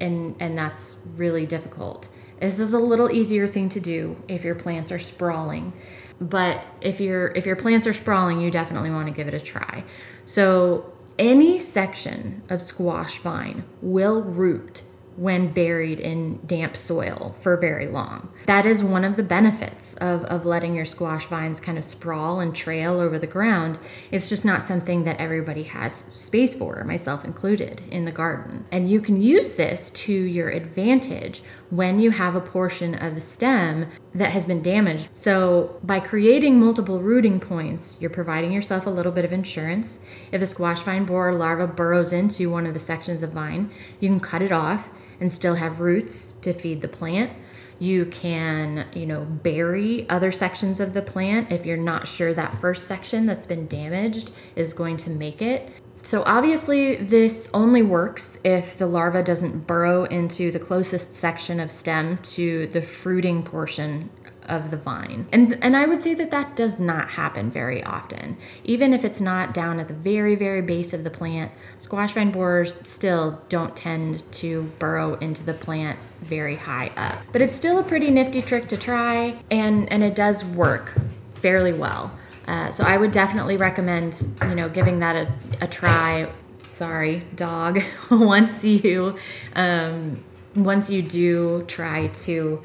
and 0.01 0.35
and 0.41 0.57
that's 0.57 0.99
really 1.17 1.47
difficult. 1.47 2.09
This 2.41 2.59
is 2.59 2.73
a 2.73 2.79
little 2.79 3.11
easier 3.11 3.47
thing 3.47 3.69
to 3.71 3.81
do 3.81 4.17
if 4.27 4.45
your 4.45 4.55
plants 4.55 4.91
are 4.91 4.99
sprawling. 4.99 5.73
But 6.21 6.65
if 6.81 7.01
your 7.01 7.29
if 7.29 7.47
your 7.47 7.57
plants 7.57 7.87
are 7.87 7.93
sprawling, 7.93 8.41
you 8.41 8.51
definitely 8.51 8.91
want 8.91 9.09
to 9.09 9.15
give 9.15 9.29
it 9.29 9.35
a 9.35 9.41
try. 9.41 9.85
So 10.25 10.93
any 11.19 11.59
section 11.59 12.43
of 12.49 12.63
squash 12.63 13.19
vine 13.19 13.65
will 13.83 14.23
root 14.23 14.83
when 15.21 15.53
buried 15.53 16.01
in 16.01 16.41
damp 16.47 16.75
soil 16.75 17.37
for 17.41 17.55
very 17.59 17.87
long. 17.87 18.33
That 18.47 18.65
is 18.65 18.83
one 18.83 19.05
of 19.05 19.17
the 19.17 19.23
benefits 19.23 19.95
of, 19.97 20.25
of 20.25 20.47
letting 20.47 20.75
your 20.75 20.87
squash 20.87 21.27
vines 21.27 21.61
kind 21.61 21.77
of 21.77 21.85
sprawl 21.85 22.41
and 22.41 22.57
trail 22.57 22.99
over 22.99 23.19
the 23.19 23.27
ground. 23.27 23.79
It's 24.11 24.31
just 24.31 24.47
not 24.47 24.63
something 24.63 25.05
that 25.05 25.21
everybody 25.21 25.65
has 25.65 25.95
space 25.95 26.57
for, 26.57 26.83
myself 26.85 27.23
included, 27.23 27.83
in 27.91 28.07
the 28.07 28.13
garden. 28.13 28.65
And 28.73 28.89
you 28.89 29.03
can 29.03 29.21
use 29.21 29.57
this 29.57 29.91
to 29.91 30.11
your 30.11 30.49
advantage 30.49 31.43
when 31.69 32.01
you 32.01 32.13
have 32.13 32.35
a 32.35 32.41
portion 32.41 32.95
of 32.95 33.15
the 33.15 33.21
stem 33.21 33.89
that 34.15 34.31
has 34.31 34.47
been 34.47 34.63
damaged. 34.63 35.11
So, 35.13 35.79
by 35.83 36.01
creating 36.01 36.59
multiple 36.59 37.03
rooting 37.03 37.41
points, 37.41 38.01
you're 38.01 38.09
providing 38.09 38.53
yourself 38.53 38.87
a 38.87 38.91
little 38.91 39.13
bit 39.13 39.27
of 39.27 39.33
insurance. 39.33 40.03
If 40.33 40.41
a 40.41 40.47
squash 40.47 40.81
vine 40.81 41.05
borer 41.05 41.35
larva 41.35 41.67
burrows 41.67 42.15
into 42.15 42.51
one 42.51 42.67
of 42.67 42.73
the 42.73 42.81
sections 42.81 43.23
of 43.23 43.33
vine, 43.33 43.71
you 44.01 44.09
can 44.09 44.19
cut 44.19 44.41
it 44.41 44.51
off 44.51 44.91
and 45.21 45.31
still 45.31 45.55
have 45.55 45.81
roots 45.81 46.33
to 46.43 46.53
feed 46.53 46.81
the 46.81 46.89
plant. 46.89 47.33
You 47.79 48.07
can, 48.07 48.87
you 48.95 49.07
know, 49.07 49.25
bury 49.25 50.09
other 50.11 50.33
sections 50.33 50.81
of 50.81 50.93
the 50.93 51.03
plant 51.03 51.51
if 51.51 51.65
you're 51.65 51.77
not 51.77 52.07
sure 52.07 52.35
that 52.35 52.55
first 52.55 52.87
section 52.87 53.27
that's 53.27 53.47
been 53.47 53.67
damaged 53.69 54.33
is 54.57 54.75
going 54.75 54.97
to 54.99 55.11
make 55.11 55.41
it. 55.41 55.71
So 56.03 56.23
obviously 56.25 56.97
this 56.97 57.51
only 57.53 57.83
works 57.83 58.39
if 58.43 58.77
the 58.77 58.87
larva 58.87 59.23
doesn't 59.23 59.67
burrow 59.67 60.05
into 60.05 60.51
the 60.51 60.59
closest 60.59 61.15
section 61.15 61.61
of 61.61 61.71
stem 61.71 62.19
to 62.19 62.67
the 62.69 62.81
fruiting 62.81 63.43
portion 63.43 64.09
of 64.51 64.71
the 64.71 64.77
vine. 64.77 65.27
And 65.33 65.59
and 65.63 65.77
I 65.77 65.87
would 65.87 66.01
say 66.01 66.15
that 66.15 66.31
that 66.33 66.57
does 66.57 66.79
not 66.79 67.11
happen 67.11 67.51
very 67.51 67.83
often. 67.83 68.37
Even 68.65 68.93
if 68.93 69.05
it's 69.05 69.21
not 69.21 69.55
down 69.55 69.81
at 69.81 69.89
the 69.89 69.95
very 69.95 70.35
very 70.35 70.61
base 70.61 70.93
of 70.93 71.05
the 71.05 71.11
plant, 71.11 71.53
squash 71.79 72.13
vine 72.13 72.31
borers 72.31 72.87
still 72.87 73.41
don't 73.49 73.75
tend 73.75 74.31
to 74.33 74.65
burrow 74.79 75.15
into 75.15 75.45
the 75.45 75.55
plant 75.55 75.99
very 76.21 76.57
high 76.57 76.91
up. 76.97 77.19
But 77.33 77.41
it's 77.41 77.55
still 77.55 77.79
a 77.79 77.83
pretty 77.83 78.11
nifty 78.11 78.43
trick 78.43 78.69
to 78.69 78.77
try 78.77 79.37
and 79.51 79.91
and 79.91 80.03
it 80.03 80.15
does 80.15 80.45
work 80.45 80.93
fairly 81.35 81.73
well. 81.73 82.13
Uh, 82.47 82.71
so 82.71 82.85
I 82.85 82.97
would 82.97 83.13
definitely 83.13 83.57
recommend, 83.57 84.27
you 84.43 84.57
know, 84.57 84.69
giving 84.69 84.99
that 85.01 85.15
a, 85.15 85.65
a 85.65 85.69
try. 85.69 86.29
Sorry, 86.65 87.23
dog. 87.37 87.81
once 88.11 88.65
you, 88.65 89.17
um, 89.55 90.23
once 90.57 90.91
you 90.91 91.03
do 91.03 91.65
try 91.69 92.09
to 92.09 92.61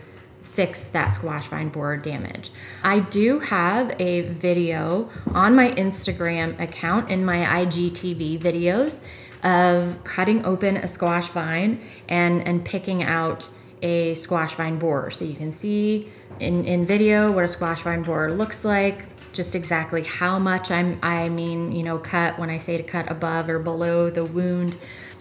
fix 0.55 0.87
that 0.87 1.09
squash 1.09 1.47
vine 1.47 1.69
borer 1.69 1.97
damage. 1.97 2.49
I 2.83 3.01
do 3.01 3.39
have 3.39 3.99
a 3.99 4.21
video 4.21 5.09
on 5.33 5.53
my 5.55 5.71
Instagram 5.71 6.59
account 6.59 7.11
in 7.11 7.25
my 7.25 7.65
IGTV 7.65 8.39
videos 8.39 9.03
of 9.43 10.03
cutting 10.03 10.45
open 10.45 10.77
a 10.77 10.87
squash 10.87 11.27
vine 11.27 11.81
and, 12.07 12.41
and 12.47 12.65
picking 12.65 13.03
out 13.03 13.47
a 13.81 14.15
squash 14.15 14.55
vine 14.55 14.79
borer. 14.79 15.11
So 15.11 15.25
you 15.25 15.35
can 15.35 15.51
see 15.51 16.09
in, 16.39 16.65
in 16.65 16.85
video 16.85 17.31
what 17.31 17.43
a 17.43 17.47
squash 17.47 17.83
vine 17.83 18.01
borer 18.01 18.31
looks 18.31 18.63
like, 18.63 19.03
just 19.33 19.53
exactly 19.55 20.03
how 20.03 20.39
much 20.39 20.71
I'm, 20.71 20.97
I 21.03 21.27
mean, 21.29 21.73
you 21.73 21.83
know, 21.83 21.99
cut 21.99 22.39
when 22.39 22.49
I 22.49 22.57
say 22.57 22.77
to 22.77 22.83
cut 22.83 23.11
above 23.11 23.49
or 23.49 23.59
below 23.59 24.09
the 24.09 24.23
wound. 24.23 24.77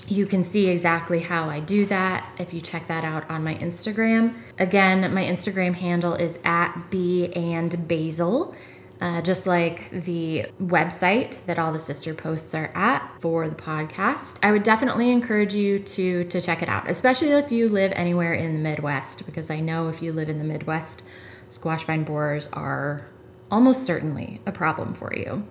You 0.09 0.27
can 0.27 0.45
see 0.45 0.69
exactly 0.69 1.21
how 1.21 1.49
I 1.49 1.61
do 1.61 1.87
that 1.87 2.29
if 2.39 2.53
you 2.53 2.61
check 2.61 2.87
that 2.89 3.05
out 3.05 3.29
on 3.31 3.43
my 3.43 3.55
Instagram. 3.55 4.35
Again, 4.59 5.15
my 5.15 5.25
Instagram 5.25 5.75
handle 5.75 6.15
is 6.15 6.41
at 6.45 6.91
Bee 6.91 7.33
and 7.33 7.89
Basil. 7.89 8.55
Uh, 9.01 9.21
just 9.21 9.47
like 9.47 9.91
the 9.91 10.47
website 10.63 11.45
that 11.47 11.59
all 11.59 11.73
the 11.73 11.79
sister 11.79 12.15
posts 12.15 12.55
are 12.55 12.71
at 12.75 13.11
for 13.21 13.49
the 13.49 13.55
podcast. 13.55 14.39
I 14.43 14.53
would 14.53 14.63
definitely 14.63 15.11
encourage 15.11 15.53
you 15.53 15.79
to 15.81 16.25
to 16.25 16.41
check 16.41 16.63
it 16.63 16.69
out, 16.69 16.89
especially 16.89 17.31
if 17.31 17.51
you 17.51 17.69
live 17.69 17.93
anywhere 17.93 18.35
in 18.35 18.55
the 18.55 18.61
Midwest, 18.61 19.27
because 19.27 19.51
I 19.51 19.61
know 19.61 19.89
if 19.89 20.01
you 20.01 20.13
live 20.13 20.29
in 20.29 20.39
the 20.39 20.45
Midwest, 20.45 21.03
squash 21.49 21.85
vine 21.85 22.05
borers 22.05 22.49
are 22.53 23.07
almost 23.51 23.85
certainly 23.85 24.41
a 24.47 24.53
problem 24.53 24.95
for 24.95 25.13
you. 25.15 25.47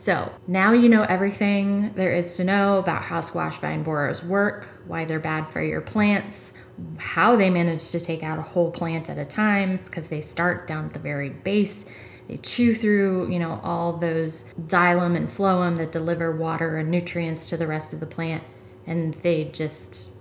So 0.00 0.32
now 0.46 0.72
you 0.72 0.88
know 0.88 1.02
everything 1.02 1.92
there 1.92 2.14
is 2.14 2.38
to 2.38 2.44
know 2.44 2.78
about 2.78 3.02
how 3.02 3.20
squash 3.20 3.58
vine 3.58 3.82
borers 3.82 4.24
work, 4.24 4.66
why 4.86 5.04
they're 5.04 5.20
bad 5.20 5.52
for 5.52 5.62
your 5.62 5.82
plants, 5.82 6.54
how 6.96 7.36
they 7.36 7.50
manage 7.50 7.90
to 7.90 8.00
take 8.00 8.22
out 8.22 8.38
a 8.38 8.42
whole 8.42 8.70
plant 8.70 9.10
at 9.10 9.18
a 9.18 9.26
time. 9.26 9.72
It's 9.72 9.90
because 9.90 10.08
they 10.08 10.22
start 10.22 10.66
down 10.66 10.86
at 10.86 10.94
the 10.94 11.00
very 11.00 11.28
base. 11.28 11.84
They 12.28 12.38
chew 12.38 12.74
through, 12.74 13.30
you 13.30 13.38
know, 13.38 13.60
all 13.62 13.92
those 13.92 14.54
xylem 14.54 15.16
and 15.16 15.28
phloem 15.28 15.76
that 15.76 15.92
deliver 15.92 16.34
water 16.34 16.78
and 16.78 16.90
nutrients 16.90 17.44
to 17.50 17.58
the 17.58 17.66
rest 17.66 17.92
of 17.92 18.00
the 18.00 18.06
plant, 18.06 18.42
and 18.86 19.12
they 19.12 19.50
just 19.52 20.12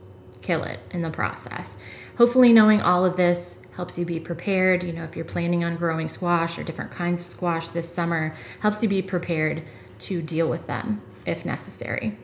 kill 0.42 0.66
it 0.66 0.80
in 0.92 1.04
the 1.04 1.10
process. 1.10 1.78
Hopefully, 2.18 2.52
knowing 2.52 2.82
all 2.82 3.06
of 3.06 3.16
this 3.16 3.66
helps 3.80 3.98
you 3.98 4.04
be 4.04 4.20
prepared. 4.20 4.84
You 4.84 4.92
know, 4.92 5.06
if 5.06 5.16
you're 5.16 5.24
planning 5.24 5.64
on 5.64 5.78
growing 5.78 6.10
squash 6.10 6.60
or 6.60 6.64
different 6.64 6.92
kinds 6.92 7.22
of 7.22 7.28
squash 7.28 7.70
this 7.70 7.88
summer, 7.88 8.36
helps 8.60 8.84
you 8.84 8.90
be 8.90 9.02
prepared 9.02 9.64
to 10.00 10.22
deal 10.22 10.50
with 10.50 10.68
them 10.68 11.02
if 11.26 11.46
necessary. 11.46 12.18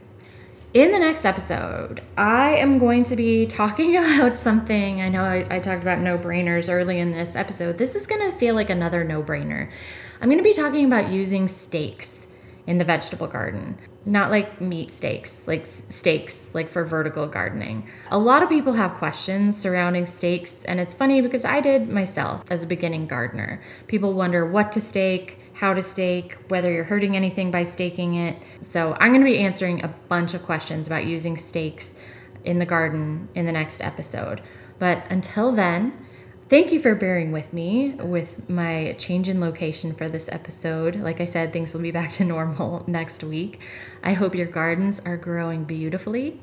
In 0.74 0.91
the 0.91 1.00
next 1.00 1.24
episode, 1.24 2.02
I 2.18 2.58
am 2.58 2.78
going 2.78 3.04
to 3.04 3.15
be 3.15 3.46
talking 3.46 3.96
about 4.04 4.38
something. 4.38 5.02
I 5.02 5.08
know 5.08 5.24
I, 5.24 5.48
I 5.50 5.60
talked 5.60 5.82
about 5.82 6.00
no 6.00 6.18
brainers 6.18 6.70
early 6.70 7.00
in 7.00 7.13
this 7.13 7.38
episode. 7.38 7.78
This 7.78 7.96
is 7.96 8.06
going 8.06 8.30
to 8.30 8.36
feel 8.36 8.54
like 8.54 8.70
another 8.70 9.06
no 9.06 9.24
brainer. 9.24 9.72
I'm 10.20 10.28
going 10.28 10.39
to 10.39 10.44
be 10.44 10.52
talking 10.52 10.84
about 10.84 11.10
using 11.10 11.48
stakes 11.48 12.25
in 12.67 12.78
the 12.78 12.86
vegetable 12.86 13.28
garden. 13.28 13.78
Not 14.06 14.32
like 14.32 14.62
meat 14.62 14.91
stakes, 14.91 15.47
like 15.47 15.65
stakes, 15.65 16.54
like 16.54 16.69
for 16.69 16.84
vertical 16.84 17.28
gardening. 17.28 17.88
A 18.12 18.17
lot 18.17 18.43
of 18.43 18.49
people 18.49 18.73
have 18.73 18.93
questions 18.95 19.58
surrounding 19.58 20.06
stakes, 20.06 20.63
and 20.65 20.80
it's 20.80 20.93
funny 20.93 21.21
because 21.21 21.45
I 21.45 21.62
did 21.62 21.89
myself 21.89 22.43
as 22.49 22.63
a 22.63 22.67
beginning 22.67 23.08
gardener. 23.08 23.62
People 23.88 24.13
wonder 24.13 24.45
what 24.45 24.71
to 24.73 24.82
stake, 24.82 25.39
how 25.54 25.73
to 25.73 25.82
stake, 25.82 26.38
whether 26.49 26.71
you're 26.71 26.84
hurting 26.84 27.15
anything 27.15 27.49
by 27.49 27.63
staking 27.63 28.15
it. 28.15 28.38
So, 28.62 28.95
I'm 28.99 29.10
going 29.10 29.21
to 29.21 29.25
be 29.25 29.39
answering 29.39 29.84
a 29.84 29.93
bunch 30.10 30.34
of 30.34 30.43
questions 30.43 30.86
about 30.86 31.06
using 31.06 31.38
stakes 31.38 31.95
in 32.43 32.60
the 32.60 32.65
garden 32.65 33.28
in 33.34 33.45
the 33.45 33.51
next 33.51 33.82
episode. 33.82 34.41
But 34.78 35.04
until 35.10 35.51
then, 35.51 36.05
Thank 36.47 36.71
you 36.71 36.79
for 36.79 36.93
bearing 36.93 37.31
with 37.31 37.51
me 37.53 37.93
with 37.93 38.47
my 38.47 38.95
change 38.99 39.27
in 39.27 39.39
location 39.41 39.95
for 39.95 40.08
this 40.08 40.29
episode. 40.31 40.95
Like 40.95 41.19
I 41.19 41.25
said, 41.25 41.51
things 41.51 41.73
will 41.73 41.81
be 41.81 41.91
back 41.99 42.12
to 42.13 42.23
normal 42.23 42.84
next 42.88 43.23
week. 43.23 43.62
I 44.03 44.13
hope 44.13 44.36
your 44.36 44.45
gardens 44.45 44.99
are 44.99 45.17
growing 45.17 45.63
beautifully, 45.63 46.39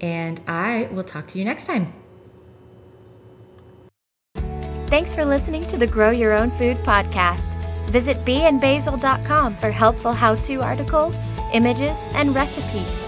and 0.00 0.40
I 0.46 0.88
will 0.92 1.04
talk 1.04 1.26
to 1.28 1.38
you 1.38 1.44
next 1.44 1.66
time. 1.66 1.92
Thanks 4.88 5.12
for 5.12 5.24
listening 5.24 5.66
to 5.66 5.78
the 5.78 5.86
Grow 5.86 6.10
Your 6.10 6.32
Own 6.32 6.50
Food 6.52 6.76
podcast. 6.78 7.54
Visit 7.90 8.18
beeandbasil.com 8.24 9.56
for 9.56 9.70
helpful 9.70 10.12
how 10.12 10.34
to 10.34 10.60
articles, 10.60 11.18
images, 11.52 12.04
and 12.12 12.34
recipes. 12.34 13.05